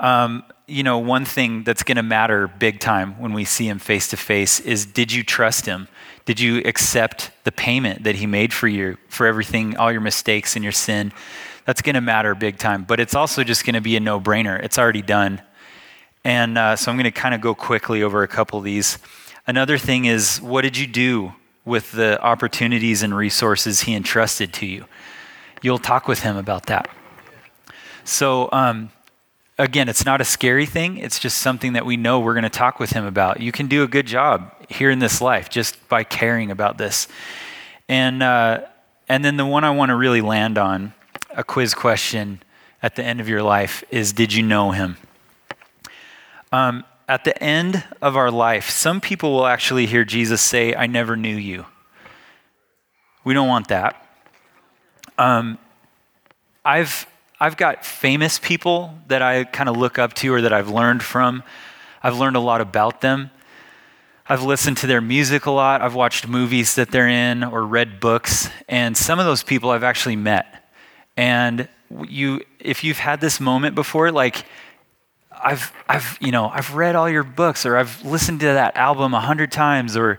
Um, 0.00 0.44
you 0.66 0.82
know, 0.82 0.98
one 0.98 1.24
thing 1.24 1.64
that's 1.64 1.82
going 1.82 1.96
to 1.96 2.02
matter 2.02 2.48
big 2.48 2.80
time 2.80 3.20
when 3.20 3.32
we 3.32 3.44
see 3.44 3.68
him 3.68 3.78
face 3.78 4.08
to 4.08 4.16
face 4.16 4.60
is 4.60 4.86
did 4.86 5.12
you 5.12 5.22
trust 5.22 5.66
him? 5.66 5.88
Did 6.24 6.40
you 6.40 6.62
accept 6.64 7.30
the 7.44 7.52
payment 7.52 8.04
that 8.04 8.14
he 8.14 8.26
made 8.26 8.52
for 8.52 8.68
you, 8.68 8.96
for 9.08 9.26
everything, 9.26 9.76
all 9.76 9.90
your 9.90 10.00
mistakes 10.00 10.56
and 10.56 10.62
your 10.62 10.72
sin? 10.72 11.12
That's 11.64 11.82
going 11.82 11.94
to 11.94 12.00
matter 12.00 12.34
big 12.34 12.58
time. 12.58 12.84
But 12.84 13.00
it's 13.00 13.14
also 13.14 13.44
just 13.44 13.64
going 13.64 13.74
to 13.74 13.80
be 13.80 13.96
a 13.96 14.00
no 14.00 14.20
brainer. 14.20 14.62
It's 14.62 14.78
already 14.78 15.02
done. 15.02 15.40
And 16.24 16.56
uh, 16.56 16.76
so 16.76 16.90
I'm 16.90 16.96
going 16.96 17.04
to 17.04 17.10
kind 17.10 17.34
of 17.34 17.40
go 17.40 17.54
quickly 17.54 18.02
over 18.02 18.22
a 18.22 18.28
couple 18.28 18.58
of 18.58 18.64
these. 18.64 18.98
Another 19.46 19.78
thing 19.78 20.04
is, 20.04 20.40
what 20.40 20.62
did 20.62 20.76
you 20.76 20.86
do 20.86 21.32
with 21.64 21.92
the 21.92 22.20
opportunities 22.22 23.02
and 23.02 23.14
resources 23.16 23.82
he 23.82 23.94
entrusted 23.94 24.52
to 24.54 24.66
you? 24.66 24.84
You'll 25.62 25.78
talk 25.78 26.08
with 26.08 26.20
him 26.20 26.36
about 26.36 26.66
that. 26.66 26.88
So, 28.04 28.48
um, 28.52 28.90
again, 29.58 29.88
it's 29.88 30.04
not 30.04 30.20
a 30.20 30.24
scary 30.24 30.66
thing. 30.66 30.98
It's 30.98 31.18
just 31.18 31.38
something 31.38 31.72
that 31.74 31.86
we 31.86 31.96
know 31.96 32.20
we're 32.20 32.34
going 32.34 32.42
to 32.44 32.50
talk 32.50 32.80
with 32.80 32.90
him 32.90 33.04
about. 33.04 33.40
You 33.40 33.52
can 33.52 33.66
do 33.66 33.82
a 33.82 33.88
good 33.88 34.06
job 34.06 34.52
here 34.68 34.90
in 34.90 34.98
this 34.98 35.20
life 35.20 35.50
just 35.50 35.88
by 35.88 36.04
caring 36.04 36.50
about 36.50 36.78
this. 36.78 37.08
And, 37.88 38.22
uh, 38.22 38.62
and 39.08 39.24
then 39.24 39.36
the 39.36 39.46
one 39.46 39.64
I 39.64 39.70
want 39.70 39.90
to 39.90 39.96
really 39.96 40.20
land 40.20 40.58
on, 40.58 40.94
a 41.34 41.44
quiz 41.44 41.74
question 41.74 42.42
at 42.82 42.96
the 42.96 43.04
end 43.04 43.20
of 43.20 43.28
your 43.28 43.42
life, 43.42 43.84
is 43.90 44.12
Did 44.12 44.32
you 44.32 44.42
know 44.42 44.72
him? 44.72 44.96
Um, 46.50 46.84
at 47.08 47.24
the 47.24 47.42
end 47.42 47.84
of 48.00 48.16
our 48.16 48.30
life, 48.30 48.70
some 48.70 49.00
people 49.00 49.32
will 49.32 49.46
actually 49.46 49.86
hear 49.86 50.04
Jesus 50.04 50.40
say, 50.40 50.74
I 50.74 50.86
never 50.86 51.16
knew 51.16 51.36
you. 51.36 51.66
We 53.24 53.34
don't 53.34 53.48
want 53.48 53.68
that. 53.68 54.06
Um, 55.18 55.58
I've, 56.64 57.06
I've 57.40 57.56
got 57.56 57.84
famous 57.84 58.38
people 58.38 58.94
that 59.08 59.22
I 59.22 59.44
kind 59.44 59.68
of 59.68 59.76
look 59.76 59.98
up 59.98 60.14
to 60.14 60.32
or 60.32 60.40
that 60.42 60.52
I've 60.52 60.68
learned 60.68 61.02
from. 61.02 61.42
I've 62.02 62.18
learned 62.18 62.36
a 62.36 62.40
lot 62.40 62.60
about 62.60 63.00
them. 63.00 63.30
I've 64.26 64.42
listened 64.42 64.78
to 64.78 64.86
their 64.86 65.00
music 65.00 65.46
a 65.46 65.50
lot. 65.50 65.82
I've 65.82 65.94
watched 65.94 66.26
movies 66.28 66.76
that 66.76 66.90
they're 66.90 67.08
in 67.08 67.44
or 67.44 67.64
read 67.64 68.00
books. 68.00 68.48
And 68.68 68.96
some 68.96 69.18
of 69.18 69.26
those 69.26 69.42
people 69.42 69.70
I've 69.70 69.84
actually 69.84 70.16
met. 70.16 70.61
And 71.16 71.68
you, 72.08 72.42
if 72.58 72.84
you've 72.84 72.98
had 72.98 73.20
this 73.20 73.40
moment 73.40 73.74
before, 73.74 74.10
like 74.10 74.44
I've, 75.30 75.72
I've, 75.88 76.18
you 76.20 76.30
know, 76.30 76.48
I've 76.48 76.74
read 76.74 76.94
all 76.94 77.08
your 77.08 77.22
books 77.22 77.66
or 77.66 77.76
I've 77.76 78.04
listened 78.04 78.40
to 78.40 78.46
that 78.46 78.76
album 78.76 79.14
a 79.14 79.20
hundred 79.20 79.52
times 79.52 79.96
or 79.96 80.18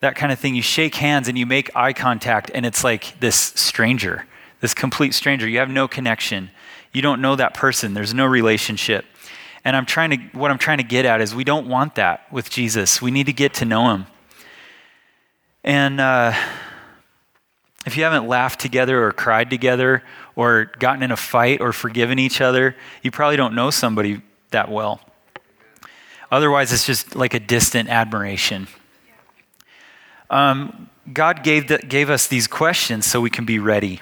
that 0.00 0.16
kind 0.16 0.32
of 0.32 0.38
thing. 0.38 0.54
You 0.54 0.62
shake 0.62 0.94
hands 0.96 1.28
and 1.28 1.38
you 1.38 1.46
make 1.46 1.74
eye 1.76 1.92
contact 1.92 2.50
and 2.52 2.66
it's 2.66 2.82
like 2.84 3.18
this 3.20 3.36
stranger, 3.36 4.26
this 4.60 4.74
complete 4.74 5.14
stranger. 5.14 5.48
You 5.48 5.58
have 5.58 5.70
no 5.70 5.86
connection. 5.88 6.50
You 6.92 7.02
don't 7.02 7.20
know 7.20 7.36
that 7.36 7.54
person. 7.54 7.94
There's 7.94 8.14
no 8.14 8.26
relationship. 8.26 9.04
And 9.64 9.74
I'm 9.74 9.86
trying 9.86 10.10
to, 10.10 10.38
what 10.38 10.50
I'm 10.50 10.58
trying 10.58 10.78
to 10.78 10.84
get 10.84 11.04
at 11.06 11.20
is 11.20 11.34
we 11.34 11.44
don't 11.44 11.68
want 11.68 11.94
that 11.94 12.30
with 12.32 12.50
Jesus. 12.50 13.00
We 13.00 13.10
need 13.10 13.26
to 13.26 13.32
get 13.32 13.54
to 13.54 13.64
know 13.64 13.94
him. 13.94 14.06
And 15.64 16.00
uh, 16.00 16.34
if 17.86 17.96
you 17.96 18.04
haven't 18.04 18.26
laughed 18.26 18.60
together 18.60 19.04
or 19.04 19.12
cried 19.12 19.50
together 19.50 20.02
or 20.36 20.70
gotten 20.78 21.02
in 21.02 21.10
a 21.10 21.16
fight 21.16 21.60
or 21.60 21.72
forgiven 21.72 22.18
each 22.18 22.40
other, 22.40 22.76
you 23.02 23.10
probably 23.10 23.36
don't 23.36 23.54
know 23.54 23.70
somebody 23.70 24.22
that 24.50 24.70
well. 24.70 25.00
Otherwise, 26.30 26.72
it's 26.72 26.86
just 26.86 27.14
like 27.14 27.34
a 27.34 27.40
distant 27.40 27.88
admiration. 27.88 28.66
Um, 30.30 30.88
God 31.12 31.42
gave, 31.44 31.68
the, 31.68 31.78
gave 31.78 32.10
us 32.10 32.26
these 32.26 32.46
questions 32.46 33.04
so 33.06 33.20
we 33.20 33.30
can 33.30 33.44
be 33.44 33.58
ready. 33.58 34.00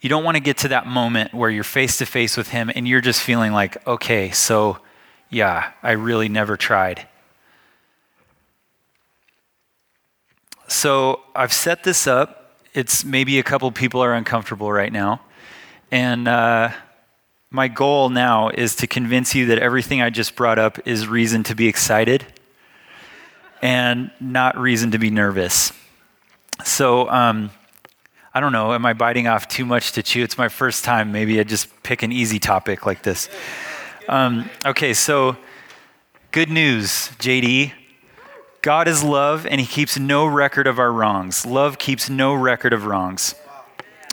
You 0.00 0.08
don't 0.08 0.24
want 0.24 0.36
to 0.36 0.42
get 0.42 0.58
to 0.58 0.68
that 0.68 0.86
moment 0.86 1.32
where 1.32 1.48
you're 1.48 1.64
face 1.64 1.98
to 1.98 2.06
face 2.06 2.36
with 2.36 2.48
Him 2.48 2.70
and 2.74 2.86
you're 2.86 3.00
just 3.00 3.22
feeling 3.22 3.52
like, 3.52 3.84
okay, 3.86 4.30
so 4.30 4.78
yeah, 5.30 5.72
I 5.82 5.92
really 5.92 6.28
never 6.28 6.56
tried. 6.56 7.06
So 10.68 11.20
I've 11.34 11.52
set 11.52 11.84
this 11.84 12.06
up. 12.06 12.45
It's 12.76 13.06
maybe 13.06 13.38
a 13.38 13.42
couple 13.42 13.72
people 13.72 14.02
are 14.02 14.12
uncomfortable 14.12 14.70
right 14.70 14.92
now. 14.92 15.22
And 15.90 16.28
uh, 16.28 16.72
my 17.50 17.68
goal 17.68 18.10
now 18.10 18.50
is 18.50 18.76
to 18.76 18.86
convince 18.86 19.34
you 19.34 19.46
that 19.46 19.58
everything 19.58 20.02
I 20.02 20.10
just 20.10 20.36
brought 20.36 20.58
up 20.58 20.86
is 20.86 21.08
reason 21.08 21.42
to 21.44 21.54
be 21.54 21.68
excited 21.68 22.26
and 23.62 24.10
not 24.20 24.58
reason 24.58 24.90
to 24.90 24.98
be 24.98 25.08
nervous. 25.08 25.72
So, 26.66 27.08
um, 27.08 27.50
I 28.34 28.40
don't 28.40 28.52
know, 28.52 28.74
am 28.74 28.84
I 28.84 28.92
biting 28.92 29.26
off 29.26 29.48
too 29.48 29.64
much 29.64 29.92
to 29.92 30.02
chew? 30.02 30.22
It's 30.22 30.36
my 30.36 30.48
first 30.50 30.84
time. 30.84 31.12
Maybe 31.12 31.40
I 31.40 31.44
just 31.44 31.82
pick 31.82 32.02
an 32.02 32.12
easy 32.12 32.38
topic 32.38 32.84
like 32.84 33.02
this. 33.02 33.30
Um, 34.06 34.50
okay, 34.66 34.92
so 34.92 35.38
good 36.30 36.50
news, 36.50 37.08
JD. 37.20 37.72
God 38.66 38.88
is 38.88 39.04
love 39.04 39.46
and 39.46 39.60
he 39.60 39.66
keeps 39.68 39.96
no 39.96 40.26
record 40.26 40.66
of 40.66 40.80
our 40.80 40.92
wrongs. 40.92 41.46
Love 41.46 41.78
keeps 41.78 42.10
no 42.10 42.34
record 42.34 42.72
of 42.72 42.84
wrongs. 42.84 43.36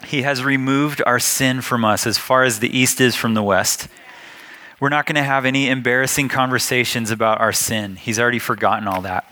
He 0.06 0.22
has 0.22 0.44
removed 0.44 1.02
our 1.08 1.18
sin 1.18 1.62
from 1.62 1.84
us 1.84 2.06
as 2.06 2.20
far 2.20 2.44
as 2.44 2.60
the 2.60 2.70
east 2.70 3.02
is 3.02 3.16
from 3.16 3.34
the 3.34 3.42
west. 3.42 3.88
We're 4.80 4.90
not 4.90 5.08
going 5.08 5.16
to 5.16 5.24
have 5.24 5.46
any 5.46 5.70
embarrassing 5.70 6.30
conversations 6.30 7.10
about 7.10 7.42
our 7.42 7.52
sin. 7.52 7.96
He's 7.96 8.20
already 8.20 8.38
forgotten 8.38 8.88
all 8.88 9.02
that. 9.02 9.26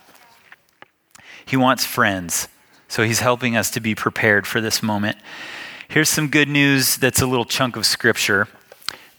He 1.45 1.55
wants 1.55 1.85
friends, 1.85 2.47
so 2.87 3.03
he's 3.03 3.19
helping 3.19 3.55
us 3.55 3.69
to 3.69 3.79
be 3.79 3.93
prepared 3.93 4.47
for 4.47 4.59
this 4.59 4.81
moment. 4.81 5.19
Here's 5.87 6.09
some 6.09 6.29
good 6.29 6.49
news 6.49 6.97
that's 6.97 7.21
a 7.21 7.27
little 7.27 7.45
chunk 7.45 7.75
of 7.75 7.85
scripture. 7.85 8.47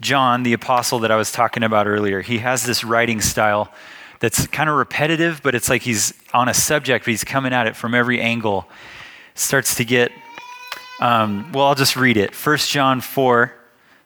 John, 0.00 0.42
the 0.42 0.52
apostle 0.52 0.98
that 0.98 1.12
I 1.12 1.16
was 1.16 1.30
talking 1.30 1.62
about 1.62 1.86
earlier, 1.86 2.22
he 2.22 2.38
has 2.38 2.64
this 2.64 2.82
writing 2.82 3.20
style 3.20 3.72
that's 4.22 4.46
kind 4.46 4.70
of 4.70 4.76
repetitive, 4.76 5.40
but 5.42 5.52
it's 5.56 5.68
like 5.68 5.82
he's 5.82 6.14
on 6.32 6.48
a 6.48 6.54
subject, 6.54 7.04
but 7.04 7.10
he's 7.10 7.24
coming 7.24 7.52
at 7.52 7.66
it 7.66 7.74
from 7.74 7.92
every 7.92 8.20
angle. 8.20 8.68
Starts 9.34 9.74
to 9.74 9.84
get 9.84 10.12
um, 11.00 11.50
well, 11.52 11.66
I'll 11.66 11.74
just 11.74 11.96
read 11.96 12.16
it. 12.16 12.32
1 12.32 12.56
John 12.58 13.00
4 13.00 13.52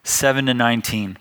7 0.02 0.46
to 0.46 0.54
19. 0.54 1.18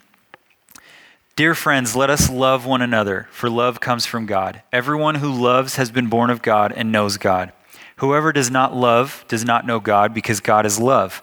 Dear 1.36 1.54
friends, 1.54 1.94
let 1.94 2.10
us 2.10 2.30
love 2.30 2.66
one 2.66 2.82
another, 2.82 3.28
for 3.32 3.50
love 3.50 3.82
comes 3.82 4.06
from 4.06 4.26
God. 4.26 4.62
Everyone 4.72 5.16
who 5.16 5.30
loves 5.30 5.76
has 5.76 5.92
been 5.92 6.08
born 6.08 6.30
of 6.30 6.42
God 6.42 6.72
and 6.72 6.94
knows 6.94 7.18
God. 7.18 7.52
Whoever 7.98 8.32
does 8.32 8.50
not 8.50 8.74
love 8.74 9.26
does 9.28 9.44
not 9.44 9.68
know 9.68 9.82
God, 9.82 10.14
because 10.14 10.40
God 10.40 10.66
is 10.66 10.80
love. 10.80 11.22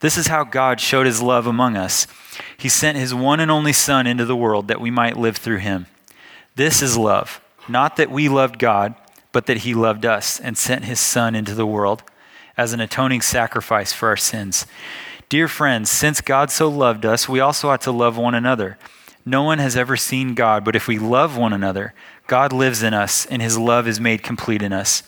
This 0.00 0.18
is 0.18 0.26
how 0.26 0.44
God 0.44 0.78
showed 0.78 1.06
his 1.06 1.22
love 1.22 1.46
among 1.46 1.78
us. 1.78 2.06
He 2.58 2.68
sent 2.68 2.98
his 2.98 3.14
one 3.14 3.40
and 3.40 3.50
only 3.50 3.72
Son 3.72 4.06
into 4.06 4.26
the 4.26 4.36
world 4.36 4.68
that 4.68 4.82
we 4.82 4.90
might 4.90 5.16
live 5.16 5.38
through 5.38 5.58
him. 5.58 5.86
This 6.56 6.82
is 6.82 6.96
love, 6.96 7.40
not 7.68 7.96
that 7.96 8.10
we 8.10 8.28
loved 8.28 8.58
God, 8.58 8.94
but 9.32 9.46
that 9.46 9.58
he 9.58 9.74
loved 9.74 10.06
us 10.06 10.38
and 10.38 10.56
sent 10.56 10.84
his 10.84 11.00
Son 11.00 11.34
into 11.34 11.54
the 11.54 11.66
world 11.66 12.04
as 12.56 12.72
an 12.72 12.80
atoning 12.80 13.20
sacrifice 13.20 13.92
for 13.92 14.08
our 14.08 14.16
sins. 14.16 14.66
Dear 15.28 15.48
friends, 15.48 15.90
since 15.90 16.20
God 16.20 16.50
so 16.50 16.68
loved 16.68 17.04
us, 17.04 17.28
we 17.28 17.40
also 17.40 17.70
ought 17.70 17.80
to 17.82 17.90
love 17.90 18.16
one 18.16 18.34
another. 18.34 18.78
No 19.26 19.42
one 19.42 19.58
has 19.58 19.76
ever 19.76 19.96
seen 19.96 20.34
God, 20.34 20.64
but 20.64 20.76
if 20.76 20.86
we 20.86 20.98
love 20.98 21.36
one 21.36 21.52
another, 21.52 21.92
God 22.26 22.52
lives 22.52 22.82
in 22.82 22.94
us, 22.94 23.26
and 23.26 23.42
his 23.42 23.58
love 23.58 23.88
is 23.88 23.98
made 23.98 24.22
complete 24.22 24.62
in 24.62 24.72
us. 24.72 25.02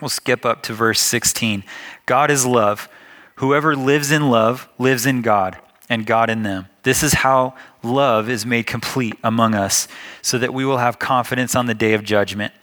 We'll 0.00 0.08
skip 0.08 0.46
up 0.46 0.62
to 0.62 0.72
verse 0.72 1.00
16. 1.00 1.62
God 2.06 2.30
is 2.30 2.46
love. 2.46 2.88
Whoever 3.36 3.76
lives 3.76 4.10
in 4.10 4.30
love 4.30 4.68
lives 4.78 5.04
in 5.04 5.20
God, 5.20 5.58
and 5.90 6.06
God 6.06 6.30
in 6.30 6.42
them. 6.44 6.68
This 6.84 7.02
is 7.02 7.12
how 7.12 7.54
love 7.82 8.30
is 8.30 8.46
made 8.46 8.66
complete 8.66 9.16
among 9.22 9.54
us, 9.54 9.88
so 10.22 10.38
that 10.38 10.54
we 10.54 10.64
will 10.64 10.78
have 10.78 10.98
confidence 10.98 11.54
on 11.54 11.66
the 11.66 11.74
day 11.74 11.92
of 11.92 12.04
judgment. 12.04 12.54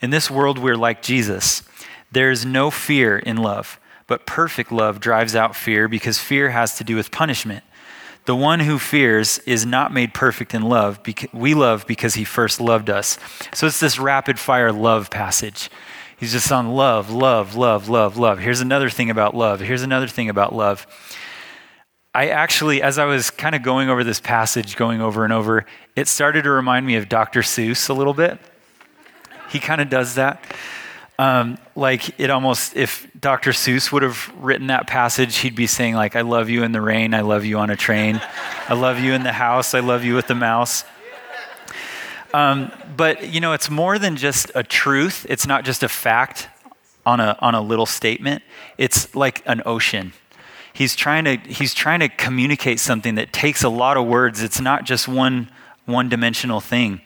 In 0.00 0.10
this 0.10 0.28
world, 0.30 0.58
we're 0.58 0.76
like 0.76 1.02
Jesus. 1.02 1.62
There 2.10 2.30
is 2.30 2.44
no 2.44 2.70
fear 2.70 3.18
in 3.18 3.36
love, 3.36 3.78
but 4.08 4.26
perfect 4.26 4.72
love 4.72 4.98
drives 4.98 5.36
out 5.36 5.54
fear 5.54 5.86
because 5.86 6.18
fear 6.18 6.50
has 6.50 6.76
to 6.78 6.84
do 6.84 6.96
with 6.96 7.12
punishment. 7.12 7.62
The 8.24 8.34
one 8.36 8.60
who 8.60 8.78
fears 8.78 9.38
is 9.40 9.64
not 9.64 9.92
made 9.92 10.14
perfect 10.14 10.54
in 10.54 10.62
love. 10.62 11.00
We 11.32 11.54
love 11.54 11.86
because 11.86 12.14
he 12.14 12.24
first 12.24 12.60
loved 12.60 12.90
us. 12.90 13.18
So 13.54 13.66
it's 13.66 13.80
this 13.80 13.98
rapid 13.98 14.38
fire 14.38 14.72
love 14.72 15.10
passage. 15.10 15.70
He's 16.16 16.32
just 16.32 16.52
on 16.52 16.68
love, 16.74 17.10
love, 17.10 17.56
love, 17.56 17.88
love, 17.88 18.18
love. 18.18 18.38
Here's 18.38 18.60
another 18.60 18.90
thing 18.90 19.08
about 19.08 19.34
love. 19.34 19.60
Here's 19.60 19.82
another 19.82 20.06
thing 20.06 20.28
about 20.28 20.54
love. 20.54 20.86
I 22.12 22.28
actually, 22.30 22.82
as 22.82 22.98
I 22.98 23.04
was 23.04 23.30
kind 23.30 23.54
of 23.54 23.62
going 23.62 23.88
over 23.88 24.02
this 24.02 24.18
passage, 24.18 24.76
going 24.76 25.00
over 25.00 25.22
and 25.22 25.32
over, 25.32 25.64
it 25.94 26.08
started 26.08 26.42
to 26.42 26.50
remind 26.50 26.84
me 26.84 26.96
of 26.96 27.08
Dr. 27.08 27.42
Seuss 27.42 27.88
a 27.88 27.92
little 27.92 28.14
bit. 28.14 28.38
He 29.50 29.60
kind 29.60 29.80
of 29.80 29.88
does 29.88 30.16
that. 30.16 30.42
Um, 31.20 31.58
like 31.76 32.18
it 32.18 32.30
almost, 32.30 32.74
if 32.76 33.06
Dr. 33.20 33.50
Seuss 33.50 33.92
would 33.92 34.02
have 34.02 34.32
written 34.40 34.68
that 34.68 34.88
passage, 34.88 35.36
he'd 35.36 35.54
be 35.54 35.66
saying 35.66 35.94
like, 35.94 36.16
"I 36.16 36.22
love 36.22 36.48
you 36.48 36.64
in 36.64 36.72
the 36.72 36.80
rain, 36.80 37.14
I 37.14 37.20
love 37.20 37.44
you 37.44 37.58
on 37.58 37.70
a 37.70 37.76
train, 37.76 38.20
I 38.68 38.74
love 38.74 38.98
you 38.98 39.12
in 39.12 39.22
the 39.22 39.32
house, 39.32 39.74
I 39.74 39.80
love 39.80 40.02
you 40.02 40.14
with 40.14 40.28
the 40.28 40.34
mouse." 40.34 40.84
Um, 42.32 42.72
but 42.96 43.28
you 43.28 43.40
know, 43.40 43.52
it's 43.52 43.68
more 43.68 43.98
than 43.98 44.16
just 44.16 44.50
a 44.54 44.62
truth. 44.62 45.26
It's 45.28 45.46
not 45.46 45.64
just 45.64 45.82
a 45.82 45.88
fact 45.88 46.48
on 47.04 47.20
a 47.20 47.36
on 47.40 47.54
a 47.54 47.60
little 47.60 47.86
statement. 47.86 48.42
It's 48.78 49.14
like 49.14 49.42
an 49.46 49.62
ocean. 49.66 50.12
He's 50.72 50.96
trying 50.96 51.24
to 51.24 51.36
he's 51.36 51.74
trying 51.74 52.00
to 52.00 52.08
communicate 52.08 52.80
something 52.80 53.16
that 53.16 53.32
takes 53.32 53.62
a 53.62 53.68
lot 53.68 53.96
of 53.96 54.06
words. 54.06 54.42
It's 54.42 54.60
not 54.60 54.84
just 54.84 55.08
one 55.08 55.50
one 55.84 56.08
dimensional 56.08 56.60
thing. 56.60 57.00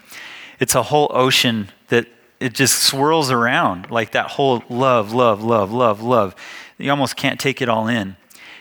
It's 0.60 0.74
a 0.74 0.82
whole 0.82 1.10
ocean 1.12 1.70
that 1.88 2.06
it 2.40 2.52
just 2.52 2.78
swirls 2.78 3.30
around 3.30 3.90
like 3.90 4.12
that 4.12 4.32
whole 4.32 4.62
love, 4.68 5.12
love, 5.12 5.42
love, 5.42 5.72
love, 5.72 6.02
love. 6.02 6.34
You 6.78 6.90
almost 6.90 7.16
can't 7.16 7.40
take 7.40 7.62
it 7.62 7.68
all 7.68 7.88
in. 7.88 8.16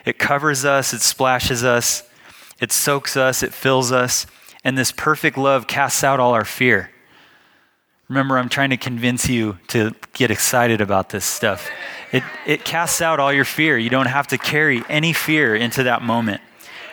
It 0.05 0.19
covers 0.19 0.65
us, 0.65 0.93
it 0.93 1.01
splashes 1.01 1.63
us, 1.63 2.03
it 2.59 2.71
soaks 2.71 3.17
us, 3.17 3.43
it 3.43 3.53
fills 3.53 3.91
us, 3.91 4.25
and 4.63 4.77
this 4.77 4.91
perfect 4.91 5.37
love 5.37 5.67
casts 5.67 6.03
out 6.03 6.19
all 6.19 6.33
our 6.33 6.45
fear. 6.45 6.91
Remember, 8.13 8.37
I'm 8.37 8.47
trying 8.47 8.69
to 8.69 8.77
convince 8.77 9.27
you 9.27 9.57
to 9.69 9.91
get 10.13 10.29
excited 10.29 10.81
about 10.81 11.09
this 11.09 11.25
stuff. 11.25 11.67
It, 12.11 12.21
it 12.45 12.63
casts 12.63 13.01
out 13.01 13.19
all 13.19 13.33
your 13.33 13.43
fear. 13.43 13.75
You 13.75 13.89
don't 13.89 14.05
have 14.05 14.27
to 14.27 14.37
carry 14.37 14.83
any 14.87 15.13
fear 15.13 15.55
into 15.55 15.81
that 15.81 16.03
moment 16.03 16.39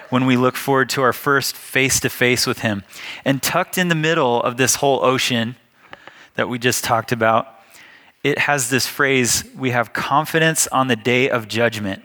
when 0.09 0.25
we 0.25 0.39
look 0.39 0.57
forward 0.57 0.89
to 0.91 1.03
our 1.03 1.13
first 1.13 1.55
face 1.55 2.01
to 2.01 2.09
face 2.09 2.47
with 2.47 2.61
Him. 2.61 2.85
And 3.23 3.43
tucked 3.43 3.77
in 3.77 3.89
the 3.89 3.95
middle 3.95 4.43
of 4.43 4.57
this 4.57 4.77
whole 4.77 5.05
ocean 5.05 5.57
that 6.37 6.49
we 6.49 6.59
just 6.59 6.85
talked 6.85 7.13
about, 7.13 7.47
it 8.25 8.39
has 8.39 8.71
this 8.71 8.87
phrase 8.87 9.45
we 9.55 9.73
have 9.73 9.93
confidence 9.93 10.69
on 10.69 10.89
the 10.89 10.97
day 10.97 11.29
of 11.29 11.49
judgment. 11.49 12.03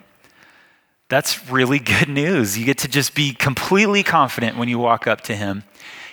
That's 1.07 1.49
really 1.49 1.79
good 1.79 2.09
news. 2.09 2.57
You 2.59 2.65
get 2.65 2.79
to 2.79 2.89
just 2.89 3.15
be 3.15 3.31
completely 3.31 4.03
confident 4.03 4.57
when 4.57 4.67
you 4.67 4.77
walk 4.77 5.07
up 5.07 5.21
to 5.21 5.35
Him. 5.37 5.63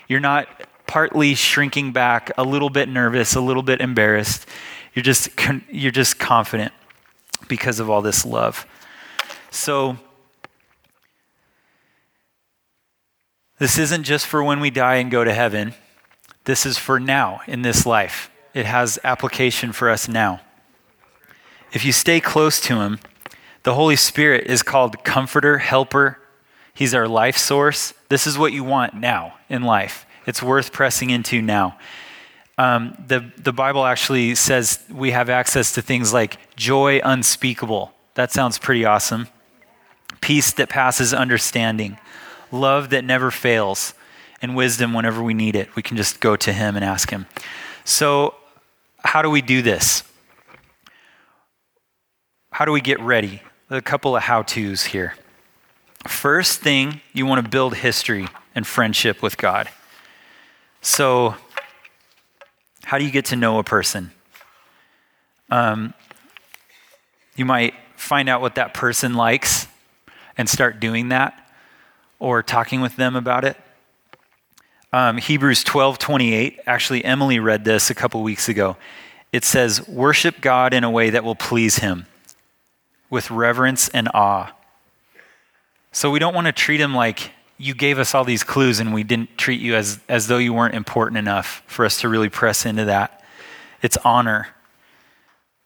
You're 0.06 0.20
not 0.20 0.46
partly 0.92 1.34
shrinking 1.34 1.90
back, 1.90 2.30
a 2.36 2.44
little 2.44 2.68
bit 2.68 2.86
nervous, 2.86 3.34
a 3.34 3.40
little 3.40 3.62
bit 3.62 3.80
embarrassed. 3.80 4.46
You're 4.92 5.02
just, 5.02 5.30
you're 5.70 5.90
just 5.90 6.18
confident 6.18 6.70
because 7.48 7.80
of 7.80 7.88
all 7.88 8.02
this 8.02 8.26
love. 8.26 8.66
So, 9.50 9.96
this 13.58 13.78
isn't 13.78 14.02
just 14.02 14.26
for 14.26 14.44
when 14.44 14.60
we 14.60 14.68
die 14.68 14.96
and 14.96 15.10
go 15.10 15.24
to 15.24 15.32
heaven. 15.32 15.72
This 16.44 16.66
is 16.66 16.76
for 16.76 17.00
now 17.00 17.40
in 17.46 17.62
this 17.62 17.86
life. 17.86 18.30
It 18.52 18.66
has 18.66 18.98
application 19.02 19.72
for 19.72 19.88
us 19.88 20.08
now. 20.08 20.42
If 21.72 21.86
you 21.86 21.92
stay 21.92 22.20
close 22.20 22.60
to 22.66 22.80
Him, 22.80 22.98
the 23.62 23.72
Holy 23.72 23.96
Spirit 23.96 24.46
is 24.46 24.62
called 24.62 25.04
Comforter, 25.04 25.56
Helper. 25.56 26.18
He's 26.74 26.92
our 26.92 27.08
life 27.08 27.38
source. 27.38 27.94
This 28.10 28.26
is 28.26 28.36
what 28.36 28.52
you 28.52 28.62
want 28.62 28.92
now 28.92 29.38
in 29.48 29.62
life. 29.62 30.04
It's 30.26 30.42
worth 30.42 30.72
pressing 30.72 31.10
into 31.10 31.42
now. 31.42 31.78
Um, 32.58 32.96
the, 33.06 33.32
the 33.38 33.52
Bible 33.52 33.84
actually 33.84 34.34
says 34.34 34.82
we 34.90 35.10
have 35.12 35.30
access 35.30 35.72
to 35.72 35.82
things 35.82 36.12
like 36.12 36.38
joy 36.54 37.00
unspeakable. 37.02 37.92
That 38.14 38.30
sounds 38.30 38.58
pretty 38.58 38.84
awesome. 38.84 39.28
Peace 40.20 40.52
that 40.52 40.68
passes 40.68 41.12
understanding, 41.14 41.98
love 42.52 42.90
that 42.90 43.04
never 43.04 43.30
fails, 43.30 43.94
and 44.40 44.54
wisdom 44.54 44.92
whenever 44.92 45.22
we 45.22 45.34
need 45.34 45.56
it. 45.56 45.74
We 45.74 45.82
can 45.82 45.96
just 45.96 46.20
go 46.20 46.36
to 46.36 46.52
Him 46.52 46.76
and 46.76 46.84
ask 46.84 47.10
Him. 47.10 47.26
So, 47.84 48.34
how 48.98 49.22
do 49.22 49.30
we 49.30 49.40
do 49.40 49.62
this? 49.62 50.04
How 52.52 52.64
do 52.64 52.72
we 52.72 52.80
get 52.80 53.00
ready? 53.00 53.42
A 53.70 53.80
couple 53.80 54.14
of 54.14 54.22
how 54.24 54.42
to's 54.42 54.84
here. 54.84 55.14
First 56.06 56.60
thing, 56.60 57.00
you 57.12 57.24
want 57.24 57.42
to 57.42 57.48
build 57.48 57.76
history 57.76 58.28
and 58.54 58.66
friendship 58.66 59.22
with 59.22 59.36
God. 59.38 59.68
So, 60.84 61.36
how 62.82 62.98
do 62.98 63.04
you 63.04 63.12
get 63.12 63.26
to 63.26 63.36
know 63.36 63.60
a 63.60 63.64
person? 63.64 64.10
Um, 65.48 65.94
you 67.36 67.44
might 67.44 67.74
find 67.94 68.28
out 68.28 68.40
what 68.40 68.56
that 68.56 68.74
person 68.74 69.14
likes 69.14 69.68
and 70.36 70.48
start 70.48 70.80
doing 70.80 71.10
that 71.10 71.48
or 72.18 72.42
talking 72.42 72.80
with 72.80 72.96
them 72.96 73.14
about 73.14 73.44
it. 73.44 73.56
Um, 74.92 75.18
Hebrews 75.18 75.62
12 75.62 75.98
28, 75.98 76.58
actually, 76.66 77.04
Emily 77.04 77.38
read 77.38 77.64
this 77.64 77.88
a 77.88 77.94
couple 77.94 78.20
weeks 78.24 78.48
ago. 78.48 78.76
It 79.30 79.44
says, 79.44 79.86
Worship 79.86 80.40
God 80.40 80.74
in 80.74 80.82
a 80.82 80.90
way 80.90 81.10
that 81.10 81.22
will 81.22 81.36
please 81.36 81.76
Him 81.76 82.06
with 83.08 83.30
reverence 83.30 83.88
and 83.90 84.08
awe. 84.12 84.52
So 85.92 86.10
we 86.10 86.18
don't 86.18 86.34
want 86.34 86.48
to 86.48 86.52
treat 86.52 86.80
Him 86.80 86.92
like 86.92 87.30
you 87.58 87.74
gave 87.74 87.98
us 87.98 88.14
all 88.14 88.24
these 88.24 88.44
clues 88.44 88.80
and 88.80 88.92
we 88.92 89.04
didn't 89.04 89.36
treat 89.38 89.60
you 89.60 89.74
as, 89.74 90.00
as 90.08 90.26
though 90.26 90.38
you 90.38 90.52
weren't 90.52 90.74
important 90.74 91.18
enough 91.18 91.62
for 91.66 91.84
us 91.84 92.00
to 92.00 92.08
really 92.08 92.28
press 92.28 92.66
into 92.66 92.86
that. 92.86 93.22
It's 93.82 93.96
honor. 93.98 94.48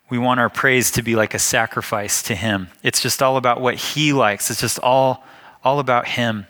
We 0.08 0.18
want 0.18 0.40
our 0.40 0.50
praise 0.50 0.90
to 0.92 1.02
be 1.02 1.16
like 1.16 1.34
a 1.34 1.38
sacrifice 1.38 2.22
to 2.24 2.34
Him. 2.34 2.68
It's 2.82 3.00
just 3.00 3.22
all 3.22 3.36
about 3.36 3.60
what 3.60 3.74
He 3.74 4.12
likes, 4.12 4.50
it's 4.50 4.60
just 4.60 4.78
all, 4.80 5.24
all 5.64 5.78
about 5.78 6.08
Him. 6.08 6.46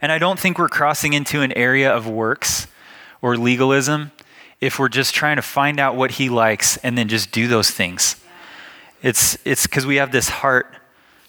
And 0.00 0.12
I 0.12 0.18
don't 0.18 0.38
think 0.38 0.58
we're 0.58 0.68
crossing 0.68 1.14
into 1.14 1.40
an 1.40 1.52
area 1.52 1.90
of 1.90 2.06
works 2.06 2.66
or 3.22 3.36
legalism 3.38 4.12
if 4.60 4.78
we're 4.78 4.88
just 4.88 5.14
trying 5.14 5.36
to 5.36 5.42
find 5.42 5.80
out 5.80 5.96
what 5.96 6.12
he 6.12 6.28
likes 6.28 6.76
and 6.78 6.96
then 6.96 7.08
just 7.08 7.30
do 7.32 7.48
those 7.48 7.70
things. 7.70 8.16
It's 9.02 9.38
it's 9.44 9.66
because 9.66 9.86
we 9.86 9.96
have 9.96 10.12
this 10.12 10.28
heart 10.28 10.66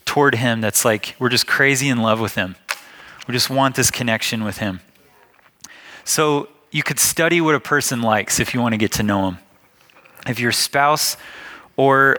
toward 0.06 0.36
him 0.36 0.62
that's 0.62 0.86
like 0.86 1.16
we're 1.20 1.30
just 1.30 1.48
crazy 1.48 1.90
in 1.90 2.02
love 2.02 2.20
with 2.20 2.36
him. 2.36 2.56
We 3.28 3.34
just 3.34 3.50
want 3.50 3.76
this 3.76 3.90
connection 3.90 4.44
with 4.44 4.58
him. 4.58 4.82
So 6.04 6.50
you 6.72 6.84
could 6.84 7.00
study 7.00 7.42
what 7.42 7.56
a 7.56 7.60
person 7.60 8.02
likes 8.02 8.40
if 8.40 8.54
you 8.54 8.62
want 8.62 8.74
to 8.74 8.78
get 8.78 8.92
to 8.94 9.04
know 9.04 9.30
him. 9.30 9.38
If 10.28 10.40
your 10.40 10.52
spouse 10.52 11.18
or 11.76 12.18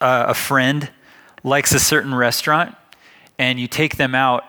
uh, 0.00 0.26
a 0.28 0.34
friend 0.34 0.90
likes 1.42 1.72
a 1.72 1.80
certain 1.80 2.14
restaurant 2.14 2.74
and 3.38 3.60
you 3.60 3.66
take 3.66 3.96
them 3.96 4.14
out 4.14 4.44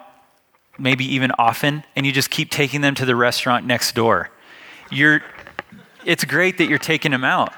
maybe 0.80 1.06
even 1.14 1.32
often, 1.38 1.84
and 1.96 2.06
you 2.06 2.12
just 2.12 2.32
keep 2.32 2.50
taking 2.50 2.82
them 2.82 2.96
to 2.96 3.06
the 3.06 3.16
restaurant 3.16 3.66
next 3.66 3.94
door. 3.94 4.32
You're, 4.90 5.22
it's 6.06 6.24
great 6.24 6.58
that 6.58 6.70
you're 6.70 6.80
taking 6.80 7.12
them 7.12 7.24
out. 7.24 7.54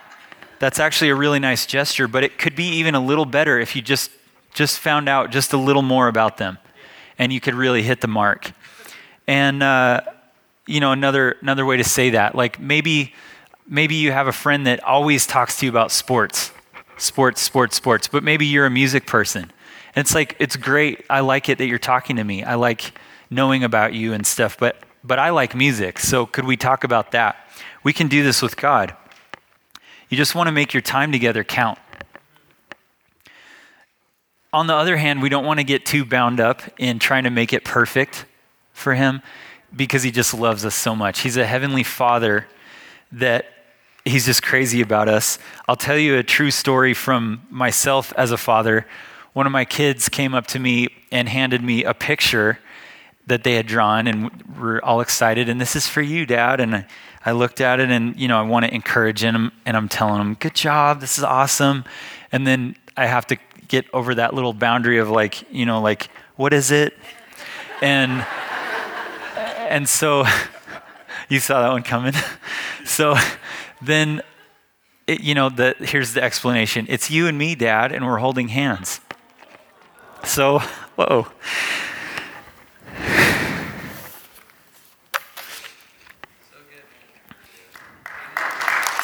That's 0.60 0.80
actually 0.80 1.10
a 1.10 1.16
really 1.16 1.40
nice 1.40 1.66
gesture, 1.66 2.08
but 2.08 2.24
it 2.24 2.38
could 2.38 2.56
be 2.56 2.66
even 2.66 2.96
a 2.96 3.00
little 3.00 3.26
better 3.26 3.60
if 3.60 3.76
you 3.76 3.82
just, 3.82 4.12
just 4.54 4.80
found 4.80 5.08
out 5.08 5.32
just 5.32 5.54
a 5.54 5.58
little 5.58 5.82
more 5.84 6.08
about 6.08 6.38
them 6.38 6.58
and 7.18 7.32
you 7.32 7.40
could 7.40 7.56
really 7.56 7.84
hit 7.84 8.02
the 8.02 8.08
mark. 8.08 8.52
And, 9.28 9.64
uh, 9.64 10.02
you 10.68 10.80
know, 10.80 10.92
another, 10.92 11.38
another 11.42 11.66
way 11.66 11.78
to 11.78 11.84
say 11.84 12.12
that, 12.12 12.36
like 12.36 12.60
maybe, 12.60 13.14
maybe 13.68 13.96
you 13.96 14.12
have 14.12 14.28
a 14.28 14.32
friend 14.34 14.68
that 14.68 14.84
always 14.84 15.26
talks 15.28 15.58
to 15.60 15.66
you 15.66 15.70
about 15.70 15.92
sports, 15.92 16.52
sports, 16.98 17.42
sports, 17.42 17.76
sports, 17.76 18.08
but 18.08 18.24
maybe 18.24 18.46
you're 18.46 18.66
a 18.66 18.72
music 18.72 19.06
person. 19.06 19.52
And 19.96 20.06
it's 20.06 20.16
like, 20.16 20.36
it's 20.40 20.56
great. 20.56 21.06
I 21.10 21.20
like 21.20 21.50
it 21.50 21.58
that 21.60 21.68
you're 21.68 21.80
talking 21.80 22.16
to 22.16 22.24
me. 22.24 22.44
I 22.44 22.56
like 22.56 22.98
knowing 23.30 23.64
about 23.64 23.94
you 23.94 24.14
and 24.14 24.26
stuff, 24.26 24.58
but, 24.58 24.78
but 25.04 25.20
I 25.20 25.30
like 25.30 25.56
music. 25.56 26.00
So 26.00 26.26
could 26.26 26.46
we 26.46 26.58
talk 26.58 26.84
about 26.84 27.12
that? 27.12 27.36
We 27.84 27.94
can 27.94 28.08
do 28.08 28.24
this 28.24 28.42
with 28.42 28.56
God. 28.56 28.96
You 30.10 30.18
just 30.18 30.36
want 30.36 30.48
to 30.48 30.52
make 30.52 30.74
your 30.74 30.82
time 30.82 31.12
together 31.12 31.44
count. 31.44 31.80
On 34.54 34.68
the 34.68 34.76
other 34.76 34.96
hand, 34.96 35.22
we 35.22 35.30
don't 35.30 35.46
want 35.46 35.60
to 35.60 35.64
get 35.64 35.86
too 35.86 36.06
bound 36.06 36.40
up 36.40 36.62
in 36.78 37.00
trying 37.00 37.26
to 37.26 37.30
make 37.30 37.52
it 37.52 37.66
perfect 37.66 38.26
for 38.72 38.94
Him 38.94 39.22
because 39.76 40.04
He 40.04 40.12
just 40.12 40.34
loves 40.34 40.64
us 40.64 40.76
so 40.76 40.96
much. 40.96 41.22
He's 41.22 41.36
a 41.36 41.46
heavenly 41.46 41.84
Father 41.84 42.48
that 43.12 43.48
He's 44.06 44.26
just 44.26 44.44
crazy 44.44 44.82
about 44.82 45.10
us. 45.10 45.40
I'll 45.68 45.76
tell 45.76 45.98
you 45.98 46.18
a 46.18 46.24
true 46.24 46.52
story 46.52 46.94
from 46.94 47.42
myself 47.50 48.14
as 48.16 48.32
a 48.32 48.38
father 48.38 48.86
one 49.34 49.48
of 49.48 49.52
my 49.52 49.66
kids 49.66 50.10
came 50.10 50.34
up 50.36 50.48
to 50.48 50.60
me 50.60 50.88
and 51.12 51.28
handed 51.28 51.64
me 51.64 51.84
a 51.84 51.94
picture 51.94 52.60
that 53.26 53.44
they 53.44 53.56
had 53.56 53.66
drawn 53.66 54.08
and 54.08 54.30
were 54.60 54.84
all 54.86 55.02
excited. 55.02 55.50
And 55.50 55.60
this 55.60 55.76
is 55.76 55.88
for 55.88 56.02
you, 56.02 56.26
Dad. 56.26 56.60
And 56.60 56.76
I, 56.76 56.86
I 57.26 57.32
looked 57.32 57.60
at 57.60 57.80
it 57.80 57.90
and, 57.90 58.20
you 58.20 58.28
know, 58.28 58.38
I 58.38 58.44
want 58.44 58.66
to 58.66 58.74
encourage 58.74 59.24
him 59.24 59.52
and 59.66 59.76
I'm 59.76 59.90
telling 59.90 60.22
him, 60.22 60.36
good 60.36 60.54
job. 60.54 61.02
This 61.02 61.18
is 61.18 61.24
awesome. 61.24 61.84
And 62.32 62.46
then 62.46 62.76
I 62.96 63.08
have 63.08 63.26
to 63.28 63.38
get 63.68 63.86
over 63.94 64.16
that 64.16 64.34
little 64.34 64.54
boundary 64.54 65.00
of 65.00 65.10
like, 65.10 65.52
you 65.52 65.66
know, 65.66 65.82
like, 65.82 66.10
what 66.36 66.54
is 66.54 66.72
it? 66.72 66.94
And, 67.82 68.26
and 69.36 69.88
so 69.88 70.26
you 71.30 71.40
saw 71.40 71.62
that 71.62 71.70
one 71.70 71.84
coming. 71.84 72.14
so 72.86 73.16
then, 73.82 74.22
it, 75.08 75.22
you 75.22 75.36
know, 75.36 75.50
the, 75.50 75.76
here's 75.80 76.14
the 76.14 76.24
explanation. 76.24 76.86
It's 76.90 77.10
you 77.10 77.28
and 77.28 77.38
me, 77.38 77.56
Dad, 77.56 77.92
and 77.92 78.06
we're 78.06 78.18
holding 78.18 78.50
hands. 78.50 79.02
So, 80.24 80.60
whoa. 80.96 81.28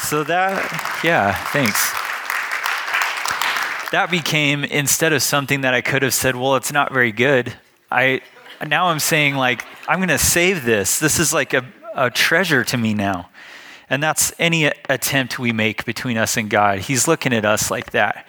So 0.10 0.24
that, 0.24 1.02
yeah, 1.04 1.36
thanks. 1.52 1.89
That 3.92 4.12
became 4.12 4.64
instead 4.64 5.14
of 5.14 5.24
something 5.24 5.62
that 5.62 5.74
I 5.74 5.82
could 5.82 6.04
have 6.04 6.14
said, 6.14 6.36
well, 6.36 6.56
it's 6.56 6.72
not 6.72 6.94
very 6.94 7.12
good. 7.12 7.54
I 7.90 8.22
now 8.66 8.88
I'm 8.88 9.00
saying 9.00 9.36
like 9.36 9.66
I'm 9.88 9.98
going 10.00 10.10
to 10.10 10.18
save 10.18 10.64
this. 10.64 11.00
This 11.00 11.20
is 11.20 11.34
like 11.34 11.54
a, 11.54 11.66
a 11.96 12.10
treasure 12.12 12.64
to 12.66 12.78
me 12.78 12.94
now. 12.94 13.30
And 13.90 14.04
that's 14.04 14.32
any 14.38 14.66
attempt 14.66 15.40
we 15.40 15.52
make 15.52 15.86
between 15.86 16.18
us 16.18 16.38
and 16.38 16.50
God. 16.50 16.80
He's 16.80 17.08
looking 17.08 17.34
at 17.34 17.46
us 17.46 17.72
like 17.72 17.92
that. 17.92 18.28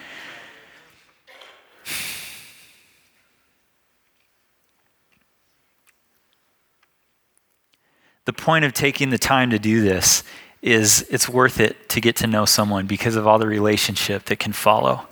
The 8.24 8.32
point 8.32 8.64
of 8.64 8.72
taking 8.72 9.10
the 9.10 9.18
time 9.18 9.50
to 9.50 9.58
do 9.58 9.82
this 9.82 10.22
is 10.62 11.06
it's 11.10 11.28
worth 11.28 11.60
it 11.60 11.88
to 11.90 12.00
get 12.00 12.16
to 12.16 12.26
know 12.26 12.44
someone 12.44 12.86
because 12.86 13.16
of 13.16 13.26
all 13.26 13.38
the 13.38 13.46
relationship 13.46 14.24
that 14.26 14.38
can 14.38 14.52
follow. 14.52 15.06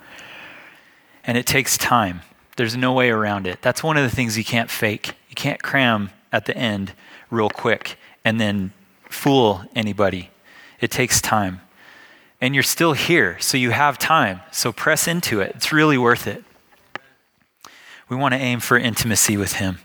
And 1.29 1.37
it 1.37 1.47
takes 1.47 1.77
time. 1.77 2.23
There's 2.57 2.75
no 2.75 2.95
way 2.95 3.11
around 3.11 3.47
it. 3.47 3.61
That's 3.61 3.85
one 3.85 3.99
of 3.99 4.03
the 4.03 4.14
things 4.14 4.38
you 4.38 4.45
can't 4.45 4.71
fake. 4.71 5.09
You 5.29 5.37
can't 5.37 5.62
cram 5.62 6.11
at 6.33 6.47
the 6.47 6.57
end 6.57 6.95
real 7.31 7.51
quick 7.51 7.99
and 8.25 8.41
then 8.41 8.73
fool 9.11 9.62
anybody. 9.77 10.31
It 10.81 10.91
takes 10.91 11.21
time. 11.21 11.61
And 12.41 12.55
you're 12.55 12.62
still 12.62 12.95
here, 12.95 13.38
so 13.41 13.59
you 13.59 13.71
have 13.71 13.99
time. 13.99 14.41
So 14.53 14.73
press 14.73 15.07
into 15.07 15.41
it. 15.41 15.53
It's 15.55 15.71
really 15.71 15.99
worth 15.99 16.27
it. 16.27 16.45
We 18.09 18.17
want 18.17 18.33
to 18.33 18.41
aim 18.41 18.61
for 18.61 18.79
intimacy 18.79 19.37
with 19.37 19.55
Him. 19.55 19.81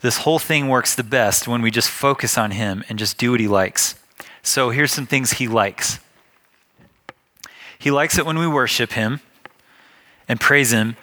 This 0.00 0.18
whole 0.18 0.38
thing 0.38 0.68
works 0.68 0.94
the 0.94 1.02
best 1.02 1.48
when 1.48 1.60
we 1.60 1.72
just 1.72 1.90
focus 1.90 2.38
on 2.38 2.52
Him 2.52 2.84
and 2.88 3.00
just 3.00 3.18
do 3.18 3.32
what 3.32 3.40
He 3.40 3.48
likes. 3.48 3.96
So 4.42 4.70
here's 4.70 4.92
some 4.92 5.06
things 5.06 5.32
He 5.32 5.48
likes 5.48 5.98
He 7.80 7.90
likes 7.90 8.16
it 8.16 8.24
when 8.24 8.38
we 8.38 8.46
worship 8.46 8.92
Him 8.92 9.20
and 10.28 10.40
praise 10.40 10.72
Him. 10.72 10.96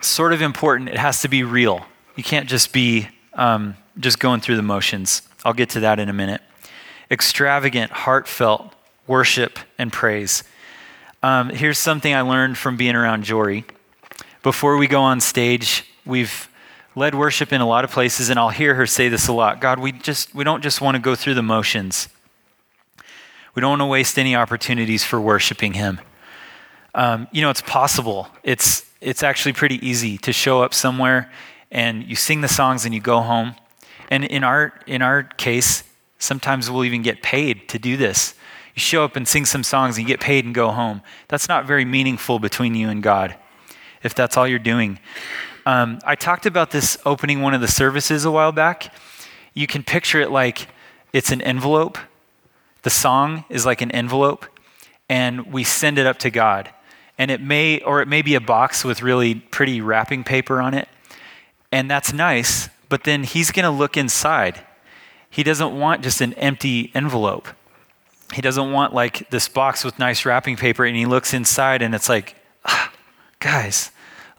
Sort 0.00 0.32
of 0.32 0.42
important, 0.42 0.88
it 0.88 0.98
has 0.98 1.22
to 1.22 1.28
be 1.28 1.42
real. 1.42 1.86
You 2.16 2.22
can't 2.22 2.48
just 2.48 2.72
be 2.72 3.08
um, 3.34 3.76
just 3.98 4.18
going 4.18 4.40
through 4.40 4.56
the 4.56 4.62
motions. 4.62 5.22
I'll 5.44 5.52
get 5.52 5.70
to 5.70 5.80
that 5.80 5.98
in 5.98 6.08
a 6.08 6.12
minute. 6.12 6.40
Extravagant, 7.10 7.90
heartfelt 7.90 8.74
worship 9.06 9.58
and 9.78 9.92
praise. 9.92 10.44
Um, 11.22 11.48
here's 11.48 11.78
something 11.78 12.14
I 12.14 12.20
learned 12.20 12.58
from 12.58 12.76
being 12.76 12.94
around 12.94 13.24
Jory. 13.24 13.64
Before 14.42 14.76
we 14.76 14.86
go 14.86 15.00
on 15.00 15.20
stage, 15.20 15.84
we've 16.06 16.48
led 16.94 17.14
worship 17.14 17.52
in 17.52 17.60
a 17.60 17.66
lot 17.66 17.84
of 17.84 17.90
places, 17.90 18.28
and 18.28 18.38
I'll 18.38 18.50
hear 18.50 18.74
her 18.74 18.86
say 18.86 19.08
this 19.08 19.26
a 19.26 19.32
lot. 19.32 19.60
God, 19.60 19.78
we 19.78 19.92
just 19.92 20.34
we 20.34 20.44
don't 20.44 20.62
just 20.62 20.80
want 20.80 20.94
to 20.94 21.00
go 21.00 21.14
through 21.14 21.34
the 21.34 21.42
motions. 21.42 22.08
We 23.54 23.60
don't 23.60 23.70
want 23.70 23.80
to 23.80 23.86
waste 23.86 24.18
any 24.18 24.36
opportunities 24.36 25.02
for 25.02 25.20
worshiping 25.20 25.72
Him. 25.72 26.00
Um, 26.94 27.28
you 27.32 27.42
know, 27.42 27.50
it's 27.50 27.62
possible. 27.62 28.28
It's 28.42 28.84
it's 29.00 29.22
actually 29.22 29.52
pretty 29.52 29.86
easy 29.86 30.18
to 30.18 30.32
show 30.32 30.62
up 30.62 30.74
somewhere 30.74 31.30
and 31.70 32.02
you 32.04 32.16
sing 32.16 32.40
the 32.40 32.48
songs 32.48 32.84
and 32.84 32.94
you 32.94 33.00
go 33.00 33.20
home. 33.20 33.54
And 34.10 34.24
in 34.24 34.42
our 34.44 34.72
in 34.86 35.02
our 35.02 35.22
case, 35.22 35.84
sometimes 36.18 36.70
we'll 36.70 36.84
even 36.84 37.02
get 37.02 37.22
paid 37.22 37.68
to 37.68 37.78
do 37.78 37.96
this. 37.96 38.34
You 38.74 38.80
show 38.80 39.04
up 39.04 39.16
and 39.16 39.26
sing 39.26 39.44
some 39.44 39.62
songs 39.62 39.96
and 39.96 40.08
you 40.08 40.14
get 40.14 40.20
paid 40.20 40.44
and 40.44 40.54
go 40.54 40.70
home. 40.70 41.02
That's 41.28 41.48
not 41.48 41.66
very 41.66 41.84
meaningful 41.84 42.38
between 42.38 42.74
you 42.74 42.88
and 42.88 43.02
God, 43.02 43.36
if 44.02 44.14
that's 44.14 44.36
all 44.36 44.46
you're 44.46 44.58
doing. 44.58 44.98
Um, 45.66 45.98
I 46.04 46.14
talked 46.14 46.46
about 46.46 46.70
this 46.70 46.96
opening 47.04 47.42
one 47.42 47.54
of 47.54 47.60
the 47.60 47.68
services 47.68 48.24
a 48.24 48.30
while 48.30 48.52
back. 48.52 48.94
You 49.52 49.66
can 49.66 49.82
picture 49.82 50.20
it 50.20 50.30
like 50.30 50.68
it's 51.12 51.30
an 51.30 51.42
envelope. 51.42 51.98
The 52.82 52.90
song 52.90 53.44
is 53.50 53.66
like 53.66 53.82
an 53.82 53.90
envelope, 53.90 54.46
and 55.08 55.52
we 55.52 55.64
send 55.64 55.98
it 55.98 56.06
up 56.06 56.18
to 56.20 56.30
God. 56.30 56.70
And 57.18 57.30
it 57.30 57.40
may, 57.40 57.80
or 57.80 58.00
it 58.00 58.08
may 58.08 58.22
be 58.22 58.34
a 58.34 58.40
box 58.40 58.84
with 58.84 59.02
really 59.02 59.34
pretty 59.34 59.80
wrapping 59.80 60.24
paper 60.24 60.60
on 60.60 60.72
it. 60.72 60.88
And 61.70 61.90
that's 61.90 62.12
nice, 62.12 62.68
but 62.88 63.04
then 63.04 63.24
He's 63.24 63.50
going 63.50 63.64
to 63.64 63.70
look 63.70 63.96
inside. 63.96 64.64
He 65.28 65.42
doesn't 65.42 65.78
want 65.78 66.02
just 66.02 66.20
an 66.20 66.32
empty 66.34 66.90
envelope. 66.94 67.48
He 68.32 68.40
doesn't 68.40 68.72
want 68.72 68.94
like 68.94 69.28
this 69.30 69.48
box 69.48 69.84
with 69.84 69.98
nice 69.98 70.24
wrapping 70.24 70.56
paper, 70.56 70.84
and 70.84 70.96
He 70.96 71.06
looks 71.06 71.34
inside 71.34 71.82
and 71.82 71.94
it's 71.94 72.08
like, 72.08 72.36
ah, 72.64 72.92
guys, 73.40 73.90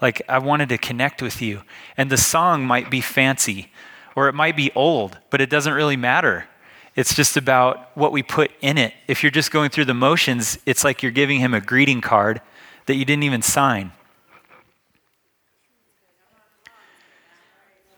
like, 0.01 0.21
I 0.29 0.39
wanted 0.39 0.69
to 0.69 0.77
connect 0.77 1.21
with 1.21 1.41
you. 1.41 1.63
And 1.97 2.09
the 2.09 2.17
song 2.17 2.65
might 2.65 2.89
be 2.89 3.01
fancy 3.01 3.71
or 4.15 4.27
it 4.27 4.35
might 4.35 4.55
be 4.55 4.71
old, 4.75 5.17
but 5.29 5.41
it 5.41 5.49
doesn't 5.49 5.73
really 5.73 5.97
matter. 5.97 6.47
It's 6.95 7.13
just 7.13 7.37
about 7.37 7.95
what 7.95 8.11
we 8.11 8.23
put 8.23 8.51
in 8.61 8.77
it. 8.77 8.93
If 9.07 9.23
you're 9.23 9.31
just 9.31 9.51
going 9.51 9.69
through 9.69 9.85
the 9.85 9.93
motions, 9.93 10.57
it's 10.65 10.83
like 10.83 11.01
you're 11.01 11.11
giving 11.11 11.39
him 11.39 11.53
a 11.53 11.61
greeting 11.61 12.01
card 12.01 12.41
that 12.89 12.95
you 12.95 13.06
didn't 13.06 13.21
even 13.21 13.43
sign. 13.43 13.91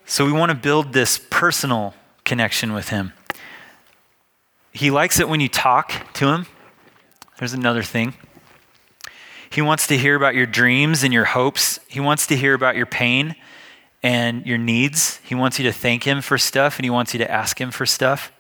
So 0.06 0.25
we 0.25 0.34
want 0.34 0.49
to 0.49 0.56
build 0.56 0.91
this 0.91 1.17
personal 1.30 1.93
connection 2.25 2.73
with 2.73 2.89
him. 2.89 3.13
He 4.73 4.91
likes 4.91 5.17
it 5.21 5.30
when 5.30 5.39
you 5.39 5.47
talk 5.47 5.93
to 6.15 6.27
him. 6.27 6.45
There's 7.39 7.54
another 7.54 7.84
thing. 7.84 8.15
He 9.49 9.62
wants 9.62 9.88
to 9.88 9.97
hear 9.97 10.17
about 10.17 10.36
your 10.36 10.45
dreams 10.45 11.04
and 11.04 11.13
your 11.13 11.23
hopes. 11.23 11.80
He 11.88 12.01
wants 12.01 12.27
to 12.27 12.36
hear 12.36 12.54
about 12.54 12.75
your 12.75 12.86
pain 12.86 13.38
and 14.04 14.45
your 14.45 14.58
needs. 14.58 15.21
He 15.23 15.36
wants 15.36 15.58
you 15.58 15.63
to 15.63 15.71
thank 15.71 16.04
Him 16.04 16.21
for 16.21 16.38
stuff 16.38 16.80
and 16.80 16.84
He 16.84 16.89
wants 16.89 17.13
you 17.13 17.19
to 17.19 17.32
ask 17.32 17.62
Him 17.62 17.71
for 17.71 17.86
stuff. 17.86 18.34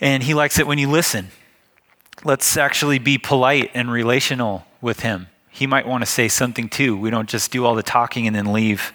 And 0.00 0.24
He 0.24 0.34
likes 0.34 0.58
it 0.58 0.66
when 0.66 0.78
you 0.78 0.90
listen. 0.90 1.28
Let's 2.22 2.56
actually 2.56 2.98
be 2.98 3.18
polite 3.18 3.70
and 3.74 3.90
relational 3.90 4.66
with 4.80 5.00
Him. 5.00 5.28
He 5.50 5.66
might 5.66 5.86
want 5.86 6.02
to 6.02 6.06
say 6.06 6.28
something 6.28 6.68
too. 6.68 6.96
We 6.96 7.10
don't 7.10 7.28
just 7.28 7.50
do 7.50 7.64
all 7.64 7.74
the 7.74 7.82
talking 7.82 8.26
and 8.26 8.34
then 8.34 8.52
leave. 8.52 8.92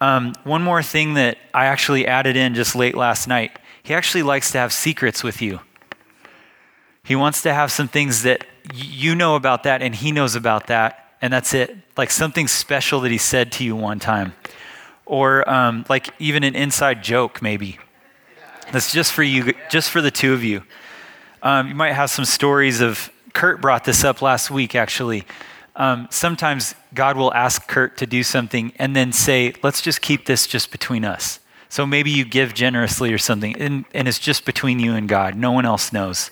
Um, 0.00 0.34
one 0.44 0.62
more 0.62 0.82
thing 0.82 1.14
that 1.14 1.38
I 1.52 1.66
actually 1.66 2.06
added 2.06 2.36
in 2.36 2.54
just 2.54 2.74
late 2.74 2.96
last 2.96 3.26
night. 3.26 3.58
He 3.82 3.94
actually 3.94 4.22
likes 4.22 4.50
to 4.52 4.58
have 4.58 4.72
secrets 4.72 5.22
with 5.22 5.40
you. 5.40 5.60
He 7.02 7.16
wants 7.16 7.42
to 7.42 7.52
have 7.52 7.70
some 7.70 7.88
things 7.88 8.22
that 8.22 8.46
you 8.74 9.14
know 9.14 9.36
about 9.36 9.62
that 9.64 9.82
and 9.82 9.94
he 9.94 10.10
knows 10.10 10.34
about 10.34 10.68
that, 10.68 11.12
and 11.20 11.32
that's 11.32 11.54
it. 11.54 11.76
Like 11.96 12.10
something 12.10 12.48
special 12.48 13.00
that 13.00 13.10
he 13.10 13.18
said 13.18 13.52
to 13.52 13.64
you 13.64 13.76
one 13.76 13.98
time. 13.98 14.34
Or 15.06 15.48
um, 15.48 15.84
like 15.88 16.10
even 16.18 16.44
an 16.44 16.54
inside 16.56 17.02
joke, 17.02 17.42
maybe. 17.42 17.78
That's 18.72 18.92
just 18.92 19.12
for 19.12 19.22
you, 19.22 19.52
just 19.70 19.90
for 19.90 20.00
the 20.00 20.10
two 20.10 20.32
of 20.32 20.42
you. 20.42 20.62
Um, 21.44 21.68
you 21.68 21.74
might 21.74 21.92
have 21.92 22.08
some 22.08 22.24
stories 22.24 22.80
of, 22.80 23.10
Kurt 23.34 23.60
brought 23.60 23.84
this 23.84 24.02
up 24.02 24.22
last 24.22 24.50
week, 24.50 24.74
actually. 24.74 25.24
Um, 25.76 26.08
sometimes 26.10 26.74
God 26.94 27.18
will 27.18 27.34
ask 27.34 27.68
Kurt 27.68 27.98
to 27.98 28.06
do 28.06 28.22
something 28.22 28.72
and 28.78 28.96
then 28.96 29.12
say, 29.12 29.52
let's 29.62 29.82
just 29.82 30.00
keep 30.00 30.24
this 30.24 30.46
just 30.46 30.72
between 30.72 31.04
us. 31.04 31.40
So 31.68 31.84
maybe 31.84 32.10
you 32.10 32.24
give 32.24 32.54
generously 32.54 33.12
or 33.12 33.18
something, 33.18 33.60
and, 33.60 33.84
and 33.92 34.08
it's 34.08 34.18
just 34.18 34.46
between 34.46 34.80
you 34.80 34.94
and 34.94 35.06
God. 35.06 35.34
No 35.34 35.52
one 35.52 35.66
else 35.66 35.92
knows. 35.92 36.30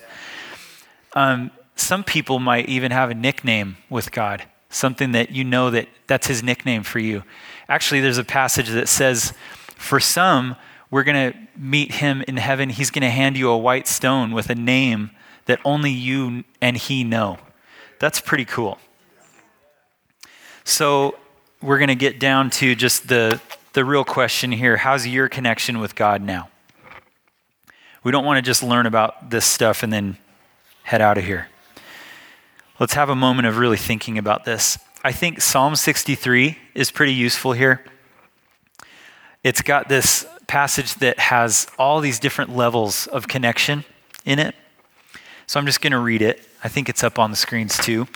Um, 1.12 1.50
some 1.76 2.04
people 2.04 2.38
might 2.38 2.68
even 2.70 2.90
have 2.90 3.10
a 3.10 3.14
nickname 3.14 3.76
with 3.90 4.12
God, 4.12 4.44
something 4.70 5.12
that 5.12 5.30
you 5.30 5.44
know 5.44 5.70
that 5.70 5.88
that's 6.06 6.26
his 6.26 6.42
nickname 6.42 6.84
for 6.84 7.00
you. 7.00 7.22
Actually, 7.68 8.00
there's 8.00 8.18
a 8.18 8.24
passage 8.24 8.70
that 8.70 8.88
says, 8.88 9.34
for 9.76 10.00
some, 10.00 10.56
we're 10.92 11.04
going 11.04 11.32
to 11.32 11.38
meet 11.56 11.90
him 11.90 12.22
in 12.28 12.36
heaven. 12.36 12.68
He's 12.68 12.90
going 12.90 13.02
to 13.02 13.10
hand 13.10 13.38
you 13.38 13.48
a 13.48 13.56
white 13.56 13.88
stone 13.88 14.32
with 14.32 14.50
a 14.50 14.54
name 14.54 15.10
that 15.46 15.58
only 15.64 15.90
you 15.90 16.44
and 16.60 16.76
he 16.76 17.02
know. 17.02 17.38
That's 17.98 18.20
pretty 18.20 18.44
cool. 18.44 18.78
So, 20.64 21.16
we're 21.62 21.78
going 21.78 21.88
to 21.88 21.94
get 21.94 22.20
down 22.20 22.50
to 22.50 22.74
just 22.74 23.08
the, 23.08 23.40
the 23.72 23.84
real 23.84 24.04
question 24.04 24.52
here 24.52 24.76
how's 24.76 25.06
your 25.06 25.28
connection 25.28 25.78
with 25.80 25.94
God 25.94 26.20
now? 26.20 26.50
We 28.04 28.12
don't 28.12 28.24
want 28.24 28.36
to 28.36 28.42
just 28.42 28.62
learn 28.62 28.84
about 28.84 29.30
this 29.30 29.46
stuff 29.46 29.82
and 29.82 29.92
then 29.92 30.18
head 30.82 31.00
out 31.00 31.16
of 31.16 31.24
here. 31.24 31.48
let's 32.78 32.94
have 32.94 33.08
a 33.08 33.16
moment 33.16 33.48
of 33.48 33.56
really 33.56 33.76
thinking 33.78 34.18
about 34.18 34.44
this. 34.44 34.78
I 35.02 35.12
think 35.12 35.40
Psalm 35.40 35.74
63 35.74 36.58
is 36.74 36.90
pretty 36.90 37.14
useful 37.14 37.52
here. 37.52 37.82
It's 39.42 39.62
got 39.62 39.88
this 39.88 40.26
passage 40.52 40.96
that 40.96 41.18
has 41.18 41.66
all 41.78 42.02
these 42.02 42.18
different 42.18 42.54
levels 42.54 43.06
of 43.06 43.26
connection 43.26 43.86
in 44.26 44.38
it. 44.38 44.54
So 45.46 45.58
I'm 45.58 45.64
just 45.64 45.80
going 45.80 45.92
to 45.92 45.98
read 45.98 46.20
it. 46.20 46.46
I 46.62 46.68
think 46.68 46.90
it's 46.90 47.02
up 47.02 47.18
on 47.18 47.30
the 47.30 47.38
screens 47.38 47.78
too. 47.78 48.06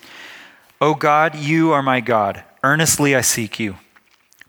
O 0.78 0.92
God, 0.92 1.34
you 1.34 1.72
are 1.72 1.82
my 1.82 2.00
God. 2.00 2.44
Earnestly 2.62 3.16
I 3.16 3.22
seek 3.22 3.58
you. 3.58 3.76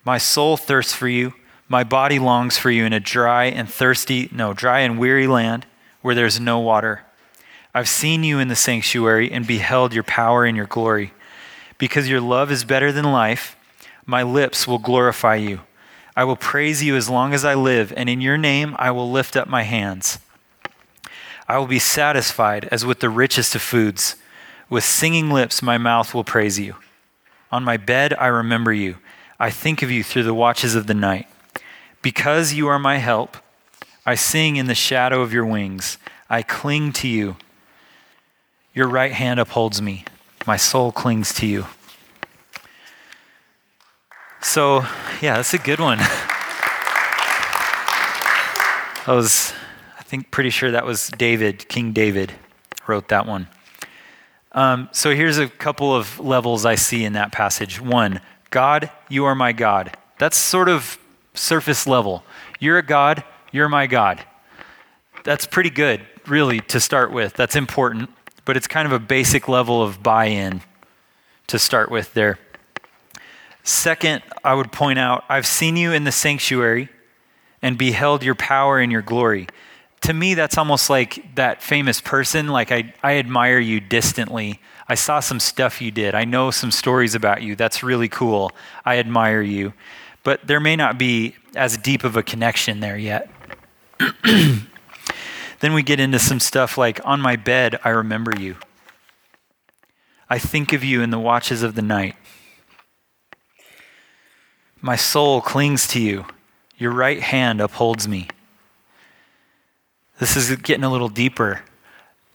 My 0.04 0.18
soul 0.18 0.58
thirsts 0.58 0.94
for 0.94 1.08
you. 1.08 1.34
My 1.70 1.86
body 1.86 2.20
longs 2.20 2.58
for 2.58 2.70
you 2.70 2.84
in 2.84 2.92
a 2.92 3.00
dry 3.00 3.46
and 3.46 3.70
thirsty, 3.70 4.28
no, 4.34 4.54
dry 4.54 4.80
and 4.80 5.00
weary 5.00 5.26
land 5.26 5.66
where 6.02 6.14
there's 6.14 6.42
no 6.42 6.60
water. 6.60 7.06
I've 7.74 7.88
seen 7.88 8.22
you 8.22 8.38
in 8.38 8.50
the 8.50 8.58
sanctuary 8.58 9.32
and 9.32 9.48
beheld 9.48 9.94
your 9.94 10.04
power 10.04 10.44
and 10.44 10.58
your 10.58 10.66
glory. 10.66 11.14
Because 11.78 12.10
your 12.10 12.20
love 12.20 12.52
is 12.52 12.66
better 12.66 12.92
than 12.92 13.06
life, 13.06 13.56
my 14.06 14.24
lips 14.24 14.68
will 14.68 14.78
glorify 14.78 15.36
you. 15.36 15.62
I 16.18 16.24
will 16.24 16.36
praise 16.36 16.82
you 16.82 16.96
as 16.96 17.12
long 17.12 17.36
as 17.36 17.46
I 17.46 17.54
live, 17.54 17.94
and 17.96 18.10
in 18.10 18.22
your 18.22 18.40
name 18.40 18.76
I 18.80 18.90
will 18.90 19.12
lift 19.12 19.38
up 19.38 19.48
my 19.48 19.62
hands. 19.62 20.18
I 21.48 21.60
will 21.60 21.68
be 21.68 21.78
satisfied 21.78 22.68
as 22.72 22.84
with 22.84 23.02
the 23.02 23.10
richest 23.10 23.54
of 23.54 23.62
foods. 23.62 24.16
With 24.68 24.84
singing 24.84 25.30
lips, 25.30 25.62
my 25.62 25.78
mouth 25.78 26.16
will 26.16 26.24
praise 26.24 26.58
you. 26.58 26.74
On 27.52 27.64
my 27.64 27.78
bed, 27.78 28.16
I 28.16 28.28
remember 28.28 28.74
you. 28.74 28.98
I 29.40 29.52
think 29.52 29.84
of 29.84 29.92
you 29.92 30.04
through 30.04 30.24
the 30.24 30.34
watches 30.34 30.74
of 30.74 30.88
the 30.88 30.96
night. 30.96 31.28
Because 32.02 32.52
you 32.52 32.68
are 32.68 32.80
my 32.80 32.98
help, 32.98 33.38
I 34.04 34.16
sing 34.16 34.56
in 34.56 34.66
the 34.66 34.74
shadow 34.74 35.22
of 35.22 35.32
your 35.32 35.46
wings. 35.46 36.00
I 36.32 36.42
cling 36.42 36.94
to 36.94 37.08
you. 37.08 37.38
Your 38.74 38.88
right 38.88 39.14
hand 39.14 39.40
upholds 39.40 39.84
me. 39.84 40.04
My 40.48 40.58
soul 40.58 40.92
clings 40.92 41.32
to 41.36 41.46
you. 41.46 41.68
So, 44.42 44.82
yeah, 45.22 45.36
that's 45.38 45.54
a 45.54 45.58
good 45.58 45.80
one. 45.80 46.00
I 49.08 49.14
was, 49.14 49.54
I 49.98 50.04
think, 50.04 50.32
pretty 50.32 50.50
sure 50.50 50.72
that 50.72 50.86
was 50.86 51.10
David, 51.10 51.68
King 51.70 51.94
David, 51.94 52.34
wrote 52.88 53.08
that 53.08 53.26
one. 53.26 53.48
Um, 54.52 54.90
so 54.92 55.14
here's 55.16 55.38
a 55.38 55.48
couple 55.48 55.96
of 55.96 56.20
levels 56.20 56.66
I 56.66 56.76
see 56.76 57.06
in 57.06 57.14
that 57.14 57.32
passage. 57.32 57.80
One, 57.80 58.22
God, 58.50 58.90
you 59.10 59.26
are 59.26 59.36
my 59.36 59.52
God. 59.52 59.96
That's 60.18 60.38
sort 60.38 60.68
of 60.68 60.98
surface 61.34 61.86
level. 61.88 62.24
You're 62.60 62.80
a 62.80 62.84
God, 62.84 63.24
you're 63.52 63.70
my 63.70 63.88
God. 63.88 64.24
That's 65.24 65.46
pretty 65.46 65.70
good, 65.70 66.02
really, 66.26 66.60
to 66.62 66.80
start 66.80 67.12
with. 67.12 67.34
That's 67.34 67.56
important, 67.56 68.10
but 68.46 68.58
it's 68.58 68.68
kind 68.68 68.86
of 68.86 68.92
a 68.94 69.00
basic 69.00 69.48
level 69.48 69.82
of 69.84 70.02
buy 70.02 70.26
in 70.26 70.62
to 71.48 71.60
start 71.60 71.92
with 71.92 72.14
there. 72.14 72.40
Second, 73.68 74.24
I 74.46 74.54
would 74.54 74.72
point 74.72 74.98
out 74.98 75.26
I've 75.28 75.46
seen 75.46 75.76
you 75.76 75.92
in 75.92 76.06
the 76.06 76.12
sanctuary 76.14 76.88
and 77.62 77.78
beheld 77.78 78.24
your 78.24 78.34
power 78.34 78.80
and 78.80 78.90
your 78.90 79.02
glory. 79.02 79.48
To 80.04 80.14
me, 80.14 80.36
that's 80.36 80.58
almost 80.58 80.90
like 80.90 81.36
that 81.36 81.62
famous 81.62 82.00
person. 82.00 82.48
Like, 82.48 82.72
I, 82.72 82.94
I 83.04 83.18
admire 83.18 83.60
you 83.60 83.82
distantly. 83.82 84.62
I 84.88 84.96
saw 84.96 85.20
some 85.20 85.42
stuff 85.42 85.82
you 85.82 85.92
did. 85.92 86.16
I 86.16 86.24
know 86.24 86.50
some 86.50 86.72
stories 86.72 87.14
about 87.14 87.42
you. 87.42 87.58
That's 87.58 87.84
really 87.84 88.08
cool. 88.08 88.54
I 88.86 89.00
admire 89.00 89.42
you. 89.42 89.74
But 90.24 90.48
there 90.48 90.62
may 90.62 90.78
not 90.78 90.98
be 90.98 91.36
as 91.54 91.78
deep 91.78 92.06
of 92.06 92.16
a 92.16 92.24
connection 92.24 92.80
there 92.80 92.98
yet. 92.98 93.30
then 94.24 95.74
we 95.74 95.84
get 95.84 96.00
into 96.00 96.20
some 96.20 96.40
stuff 96.40 96.78
like, 96.78 97.02
On 97.04 97.20
my 97.20 97.36
bed, 97.36 97.82
I 97.84 97.90
remember 97.90 98.32
you. 98.40 98.56
I 100.30 100.40
think 100.40 100.72
of 100.72 100.86
you 100.86 101.02
in 101.02 101.10
the 101.10 101.20
watches 101.20 101.64
of 101.64 101.76
the 101.76 101.82
night. 101.82 102.16
My 104.88 104.96
soul 104.96 105.42
clings 105.42 105.86
to 105.90 106.00
you. 106.00 106.24
Your 106.78 106.92
right 106.92 107.22
hand 107.22 107.60
upholds 107.60 108.08
me. 108.08 108.30
This 110.18 110.38
is 110.38 110.56
getting 110.56 110.86
a 110.86 110.90
little 110.90 111.10
deeper. 111.10 111.62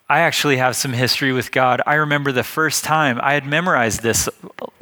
I 0.06 0.18
actually 0.18 0.58
have 0.58 0.76
some 0.76 0.92
history 0.92 1.32
with 1.32 1.50
God. 1.50 1.80
I 1.86 1.94
remember 1.94 2.30
the 2.30 2.44
first 2.44 2.84
time 2.84 3.18
I 3.22 3.32
had 3.32 3.46
memorized 3.46 4.02
this, 4.02 4.28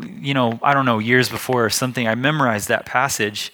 you 0.00 0.34
know, 0.34 0.58
I 0.64 0.74
don't 0.74 0.84
know, 0.84 0.98
years 0.98 1.28
before 1.28 1.64
or 1.64 1.70
something. 1.70 2.08
I 2.08 2.16
memorized 2.16 2.66
that 2.70 2.86
passage. 2.86 3.52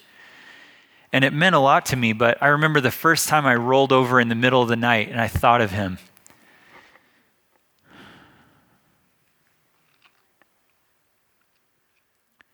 And 1.13 1.23
it 1.23 1.31
meant 1.31 1.53
a 1.53 1.59
lot 1.59 1.85
to 1.85 1.95
me, 1.95 2.11
but 2.11 2.41
I 2.41 2.47
remember 2.47 2.81
the 2.81 2.89
first 2.89 3.29
time 3.29 3.45
I 3.45 3.53
rolled 3.53 3.91
over 3.91 4.19
in 4.19 4.29
the 4.29 4.35
middle 4.35 4.63
of 4.63 4.67
the 4.67 4.75
night 4.75 5.09
and 5.09 5.21
I 5.21 5.27
thought 5.27 5.61
of 5.61 5.69
him. 5.69 5.99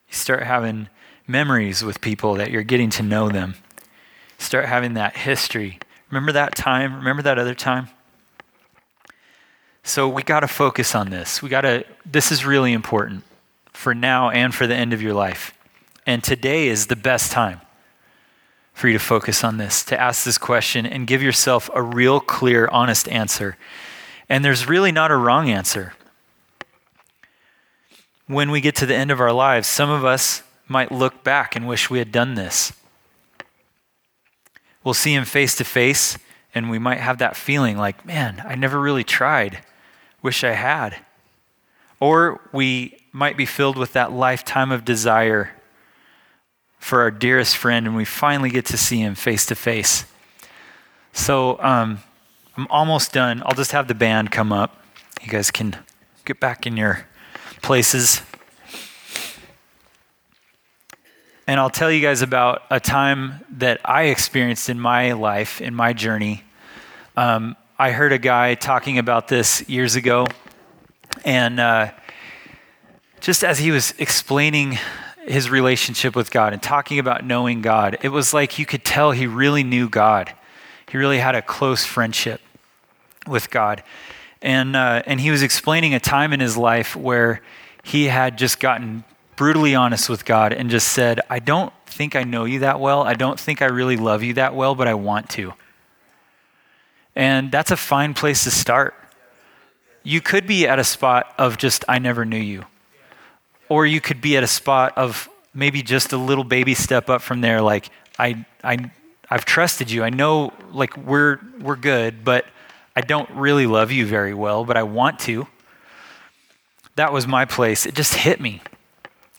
You 0.10 0.14
start 0.14 0.44
having 0.44 0.90
memories 1.28 1.84
with 1.84 2.02
people 2.02 2.36
that 2.36 2.52
you're 2.52 2.64
getting 2.64 2.90
to 2.92 3.04
know 3.04 3.30
them. 3.30 3.56
Start 4.38 4.66
having 4.66 4.94
that 4.96 5.16
history. 5.16 5.80
Remember 6.10 6.32
that 6.32 6.56
time? 6.56 6.96
Remember 6.96 7.22
that 7.24 7.40
other 7.40 7.56
time? 7.56 7.90
So 9.84 10.08
we 10.08 10.24
got 10.24 10.42
to 10.42 10.48
focus 10.48 10.96
on 10.96 11.10
this. 11.10 11.42
We 11.42 11.50
got 11.50 11.62
to 11.62 11.86
this 12.06 12.32
is 12.32 12.46
really 12.46 12.74
important 12.74 13.24
for 13.72 13.94
now 13.94 14.30
and 14.30 14.54
for 14.54 14.66
the 14.68 14.76
end 14.76 14.94
of 14.94 15.02
your 15.02 15.14
life. 15.14 15.54
And 16.06 16.24
today 16.24 16.68
is 16.68 16.88
the 16.88 16.96
best 16.96 17.32
time 17.32 17.62
for 18.74 18.88
you 18.88 18.94
to 18.94 19.00
focus 19.00 19.44
on 19.44 19.58
this, 19.58 19.84
to 19.86 20.00
ask 20.00 20.26
this 20.26 20.38
question 20.38 20.86
and 20.86 21.06
give 21.06 21.22
yourself 21.22 21.70
a 21.74 21.82
real 21.82 22.20
clear 22.20 22.68
honest 22.72 23.08
answer. 23.10 23.58
And 24.30 24.44
there's 24.44 24.68
really 24.68 24.92
not 24.92 25.12
a 25.12 25.16
wrong 25.16 25.50
answer. 25.50 25.94
When 28.26 28.52
we 28.52 28.62
get 28.62 28.76
to 28.78 28.86
the 28.86 28.96
end 28.96 29.12
of 29.12 29.20
our 29.20 29.34
lives, 29.34 29.68
some 29.68 29.90
of 29.90 30.04
us 30.06 30.44
might 30.74 30.92
look 30.92 31.24
back 31.24 31.56
and 31.56 31.68
wish 31.68 31.90
we 31.90 32.00
had 32.00 32.12
done 32.12 32.34
this. 32.34 32.74
We'll 34.84 34.96
see 34.96 35.14
him 35.14 35.24
face 35.24 35.56
to 35.58 35.64
face, 35.64 36.18
and 36.54 36.70
we 36.70 36.80
might 36.80 37.00
have 37.00 37.20
that 37.20 37.38
feeling 37.38 37.78
like, 37.78 38.06
man, 38.06 38.44
I 38.46 38.56
never 38.56 38.80
really 38.82 39.04
tried. 39.04 39.60
Wish 40.22 40.44
I 40.44 40.54
had. 40.54 40.98
Or 42.00 42.42
we 42.52 42.98
might 43.14 43.38
be 43.38 43.46
filled 43.46 43.78
with 43.78 43.94
that 43.94 44.12
lifetime 44.12 44.72
of 44.72 44.84
desire 44.84 45.52
for 46.80 47.02
our 47.02 47.12
dearest 47.12 47.56
friend, 47.56 47.88
and 47.88 47.96
we 47.96 48.04
finally 48.04 48.50
get 48.50 48.66
to 48.66 48.78
see 48.78 48.98
him 48.98 49.16
face 49.16 49.46
to 49.46 49.56
face. 49.56 50.06
So 51.14 51.62
um, 51.62 52.00
I'm 52.58 52.68
almost 52.70 53.14
done. 53.14 53.44
I'll 53.46 53.56
just 53.56 53.72
have 53.72 53.88
the 53.88 53.96
band 53.96 54.32
come 54.32 54.52
up. 54.52 54.84
You 55.22 55.30
guys 55.30 55.52
can 55.52 55.78
get 56.26 56.40
back 56.40 56.66
in 56.66 56.76
your 56.76 57.06
places. 57.62 58.22
And 61.46 61.60
I'll 61.60 61.70
tell 61.70 61.92
you 61.92 62.00
guys 62.00 62.22
about 62.22 62.62
a 62.70 62.80
time 62.80 63.44
that 63.58 63.82
I 63.84 64.04
experienced 64.04 64.70
in 64.70 64.80
my 64.80 65.12
life, 65.12 65.60
in 65.60 65.76
my 65.76 65.92
journey. 65.92 66.42
Um, 67.18 67.58
I 67.78 67.92
heard 67.92 68.14
a 68.14 68.18
guy 68.18 68.56
talking 68.56 68.98
about 68.98 69.28
this 69.28 69.68
years 69.68 69.96
ago. 69.98 70.26
And 71.26 71.60
uh, 71.60 71.92
just 73.20 73.44
as 73.44 73.60
he 73.60 73.72
was 73.72 73.94
explaining 73.98 74.78
his 75.28 75.50
relationship 75.50 76.16
with 76.16 76.32
God 76.32 76.54
and 76.54 76.64
talking 76.64 76.98
about 76.98 77.26
knowing 77.26 77.62
God, 77.62 77.98
it 78.02 78.10
was 78.10 78.34
like 78.34 78.58
you 78.58 78.66
could 78.66 78.86
tell 78.86 79.12
he 79.12 79.28
really 79.28 79.64
knew 79.64 79.90
God. 79.90 80.34
He 80.88 80.98
really 80.98 81.20
had 81.20 81.36
a 81.36 81.42
close 81.42 81.84
friendship 81.84 82.40
with 83.28 83.50
God. 83.50 83.84
And, 84.42 84.78
uh, 84.78 85.04
and 85.06 85.20
he 85.20 85.30
was 85.30 85.44
explaining 85.44 85.94
a 85.94 86.00
time 86.00 86.32
in 86.32 86.40
his 86.40 86.56
life 86.56 86.96
where 86.96 87.42
he 87.84 88.06
had 88.06 88.38
just 88.38 88.62
gotten 88.62 89.04
brutally 89.36 89.76
honest 89.76 90.10
with 90.10 90.26
God 90.26 90.54
and 90.54 90.70
just 90.70 90.90
said, 90.90 91.20
I 91.30 91.40
don't 91.40 91.74
think 91.86 92.16
I 92.16 92.24
know 92.24 92.46
you 92.46 92.60
that 92.60 92.80
well. 92.80 93.04
I 93.04 93.14
don't 93.14 93.40
think 93.40 93.62
I 93.62 93.66
really 93.66 93.98
love 93.98 94.24
you 94.24 94.34
that 94.36 94.56
well, 94.56 94.76
but 94.76 94.88
I 94.88 94.94
want 94.94 95.30
to. 95.32 95.54
And 97.16 97.52
that's 97.52 97.72
a 97.72 97.78
fine 97.78 98.14
place 98.14 98.44
to 98.46 98.52
start. 98.52 98.96
You 100.04 100.20
could 100.20 100.48
be 100.48 100.68
at 100.68 100.80
a 100.80 100.84
spot 100.84 101.34
of 101.38 101.58
just, 101.58 101.86
I 101.88 102.00
never 102.00 102.26
knew 102.26 102.38
you. 102.38 102.66
Or 103.70 103.86
you 103.86 104.02
could 104.02 104.20
be 104.22 104.36
at 104.36 104.44
a 104.44 104.48
spot 104.48 104.98
of 104.98 105.30
maybe 105.54 105.82
just 105.84 106.12
a 106.12 106.18
little 106.18 106.44
baby 106.44 106.74
step 106.74 107.10
up 107.10 107.22
from 107.22 107.42
there, 107.42 107.62
like, 107.62 107.90
I, 108.18 108.46
I, 108.64 108.92
I've 109.30 109.46
trusted 109.46 109.90
you. 109.92 110.04
I 110.04 110.10
know, 110.10 110.52
like, 110.72 110.98
we're, 110.98 111.40
we're 111.60 111.76
good, 111.76 112.26
but 112.26 112.46
I 112.96 113.02
don't 113.02 113.30
really 113.32 113.68
love 113.68 113.92
you 113.92 114.06
very 114.06 114.34
well, 114.34 114.66
but 114.66 114.78
I 114.78 114.84
want 114.84 115.20
to. 115.20 115.48
That 116.96 117.14
was 117.14 117.28
my 117.28 117.46
place. 117.46 117.86
It 117.86 117.96
just 117.96 118.16
hit 118.16 118.42
me 118.42 118.62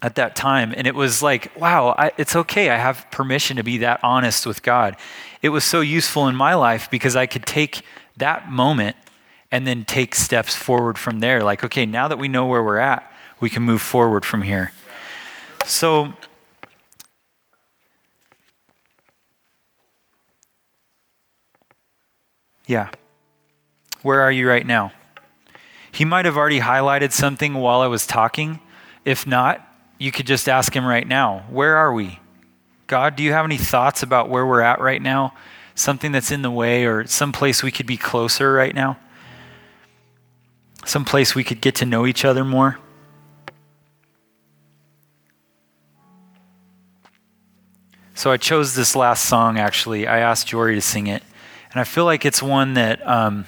at 0.05 0.17
that 0.17 0.37
time. 0.37 0.75
And 0.77 0.87
it 0.87 0.95
was 0.95 1.23
like, 1.23 1.51
wow, 1.59 1.95
I, 1.97 2.13
it's 2.19 2.37
okay. 2.37 2.69
I 2.69 2.77
have 2.77 3.07
permission 3.11 3.57
to 3.57 3.65
be 3.65 3.79
that 3.79 4.01
honest 4.03 4.45
with 4.45 4.63
God. 4.63 4.99
It 5.41 5.49
was 5.49 5.65
so 5.65 5.81
useful 5.81 6.29
in 6.29 6.37
my 6.37 6.53
life 6.53 6.91
because 6.91 7.17
I 7.17 7.25
could 7.25 7.47
take 7.47 7.81
that 8.19 8.51
moment 8.51 8.97
and 9.51 9.67
then 9.67 9.87
take 9.87 10.15
steps 10.15 10.55
forward 10.55 10.99
from 10.99 11.21
there. 11.21 11.43
Like, 11.43 11.65
okay, 11.65 11.87
now 11.87 12.07
that 12.09 12.19
we 12.19 12.29
know 12.29 12.45
where 12.45 12.63
we're 12.63 12.77
at, 12.77 13.11
we 13.41 13.49
can 13.49 13.63
move 13.63 13.81
forward 13.81 14.27
from 14.27 14.43
here. 14.43 14.73
So, 15.65 16.13
yeah. 22.67 22.91
Where 24.03 24.21
are 24.21 24.33
you 24.33 24.47
right 24.47 24.67
now? 24.67 24.93
He 25.91 26.05
might 26.05 26.27
have 26.27 26.37
already 26.37 26.61
highlighted 26.61 27.13
something 27.13 27.55
while 27.55 27.81
I 27.81 27.87
was 27.87 28.07
talking. 28.07 28.61
If 29.07 29.27
not, 29.27 29.67
you 29.99 30.13
could 30.13 30.27
just 30.27 30.49
ask 30.49 30.75
him 30.75 30.85
right 30.85 31.07
now 31.07 31.45
Where 31.51 31.77
are 31.77 31.93
we? 31.93 32.21
God, 32.87 33.17
do 33.17 33.23
you 33.23 33.33
have 33.33 33.45
any 33.45 33.57
thoughts 33.57 34.03
about 34.03 34.29
where 34.29 34.47
we're 34.47 34.61
at 34.61 34.81
right 34.81 35.01
now? 35.01 35.35
Something 35.75 36.13
that's 36.13 36.31
in 36.31 36.43
the 36.43 36.51
way, 36.51 36.85
or 36.85 37.07
some 37.07 37.33
place 37.33 37.63
we 37.63 37.73
could 37.73 37.87
be 37.87 37.97
closer 37.97 38.53
right 38.53 38.75
now? 38.75 38.99
Some 40.85 41.05
place 41.05 41.35
we 41.35 41.45
could 41.45 41.61
get 41.61 41.75
to 41.77 41.87
know 41.87 42.07
each 42.07 42.25
other 42.25 42.45
more? 42.45 42.79
So 48.15 48.31
I 48.31 48.37
chose 48.37 48.75
this 48.75 48.95
last 48.95 49.25
song, 49.25 49.59
actually. 49.59 50.07
I 50.07 50.19
asked 50.21 50.47
Jory 50.47 50.75
to 50.77 50.81
sing 50.81 51.09
it. 51.09 51.23
And 51.73 51.81
I 51.81 51.85
feel 51.85 52.05
like 52.05 52.25
it's 52.25 52.43
one 52.43 52.75
that 52.75 53.07
um, 53.07 53.47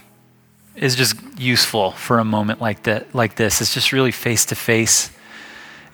is 0.75 0.97
just 0.97 1.17
useful 1.39 1.93
for 1.93 2.19
a 2.19 2.25
moment 2.25 2.61
like, 2.61 2.83
that, 2.83 3.15
like 3.15 3.37
this. 3.37 3.61
It's 3.61 3.73
just 3.73 3.93
really 3.93 4.11
face 4.11 4.45
to 4.47 4.57
face. 4.57 5.11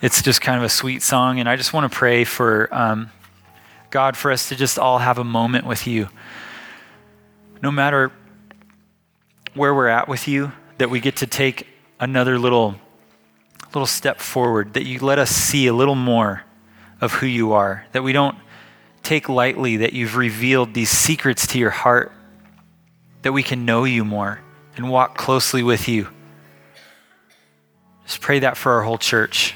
It's 0.03 0.21
just 0.21 0.41
kind 0.41 0.57
of 0.57 0.65
a 0.65 0.69
sweet 0.69 1.01
song. 1.01 1.39
And 1.39 1.47
I 1.47 1.55
just 1.55 1.71
want 1.71 1.89
to 1.89 1.97
pray 1.97 2.25
for 2.25 2.67
um, 2.75 3.09
God, 3.89 4.17
for 4.17 4.33
us 4.33 4.49
to 4.49 4.55
just 4.57 4.77
all 4.77 4.97
have 4.97 5.17
a 5.17 5.23
moment 5.23 5.65
with 5.65 5.87
you. 5.87 6.09
No 7.61 7.71
matter 7.71 8.11
where 9.53 9.73
we're 9.73 9.87
at 9.87 10.09
with 10.09 10.27
you, 10.27 10.51
that 10.77 10.89
we 10.89 10.99
get 10.99 11.15
to 11.17 11.25
take 11.25 11.67
another 12.01 12.37
little, 12.37 12.75
little 13.67 13.85
step 13.85 14.19
forward, 14.19 14.73
that 14.73 14.83
you 14.83 14.99
let 14.99 15.19
us 15.19 15.29
see 15.29 15.67
a 15.67 15.73
little 15.73 15.95
more 15.95 16.43
of 16.99 17.13
who 17.13 17.25
you 17.25 17.53
are, 17.53 17.85
that 17.93 18.03
we 18.03 18.11
don't 18.11 18.37
take 19.03 19.29
lightly 19.29 19.77
that 19.77 19.93
you've 19.93 20.17
revealed 20.17 20.73
these 20.73 20.89
secrets 20.89 21.47
to 21.47 21.57
your 21.57 21.69
heart, 21.69 22.11
that 23.21 23.31
we 23.31 23.41
can 23.41 23.63
know 23.63 23.85
you 23.85 24.03
more 24.03 24.41
and 24.75 24.89
walk 24.89 25.15
closely 25.15 25.63
with 25.63 25.87
you. 25.87 26.09
Just 28.05 28.19
pray 28.19 28.39
that 28.39 28.57
for 28.57 28.73
our 28.73 28.81
whole 28.81 28.97
church. 28.97 29.55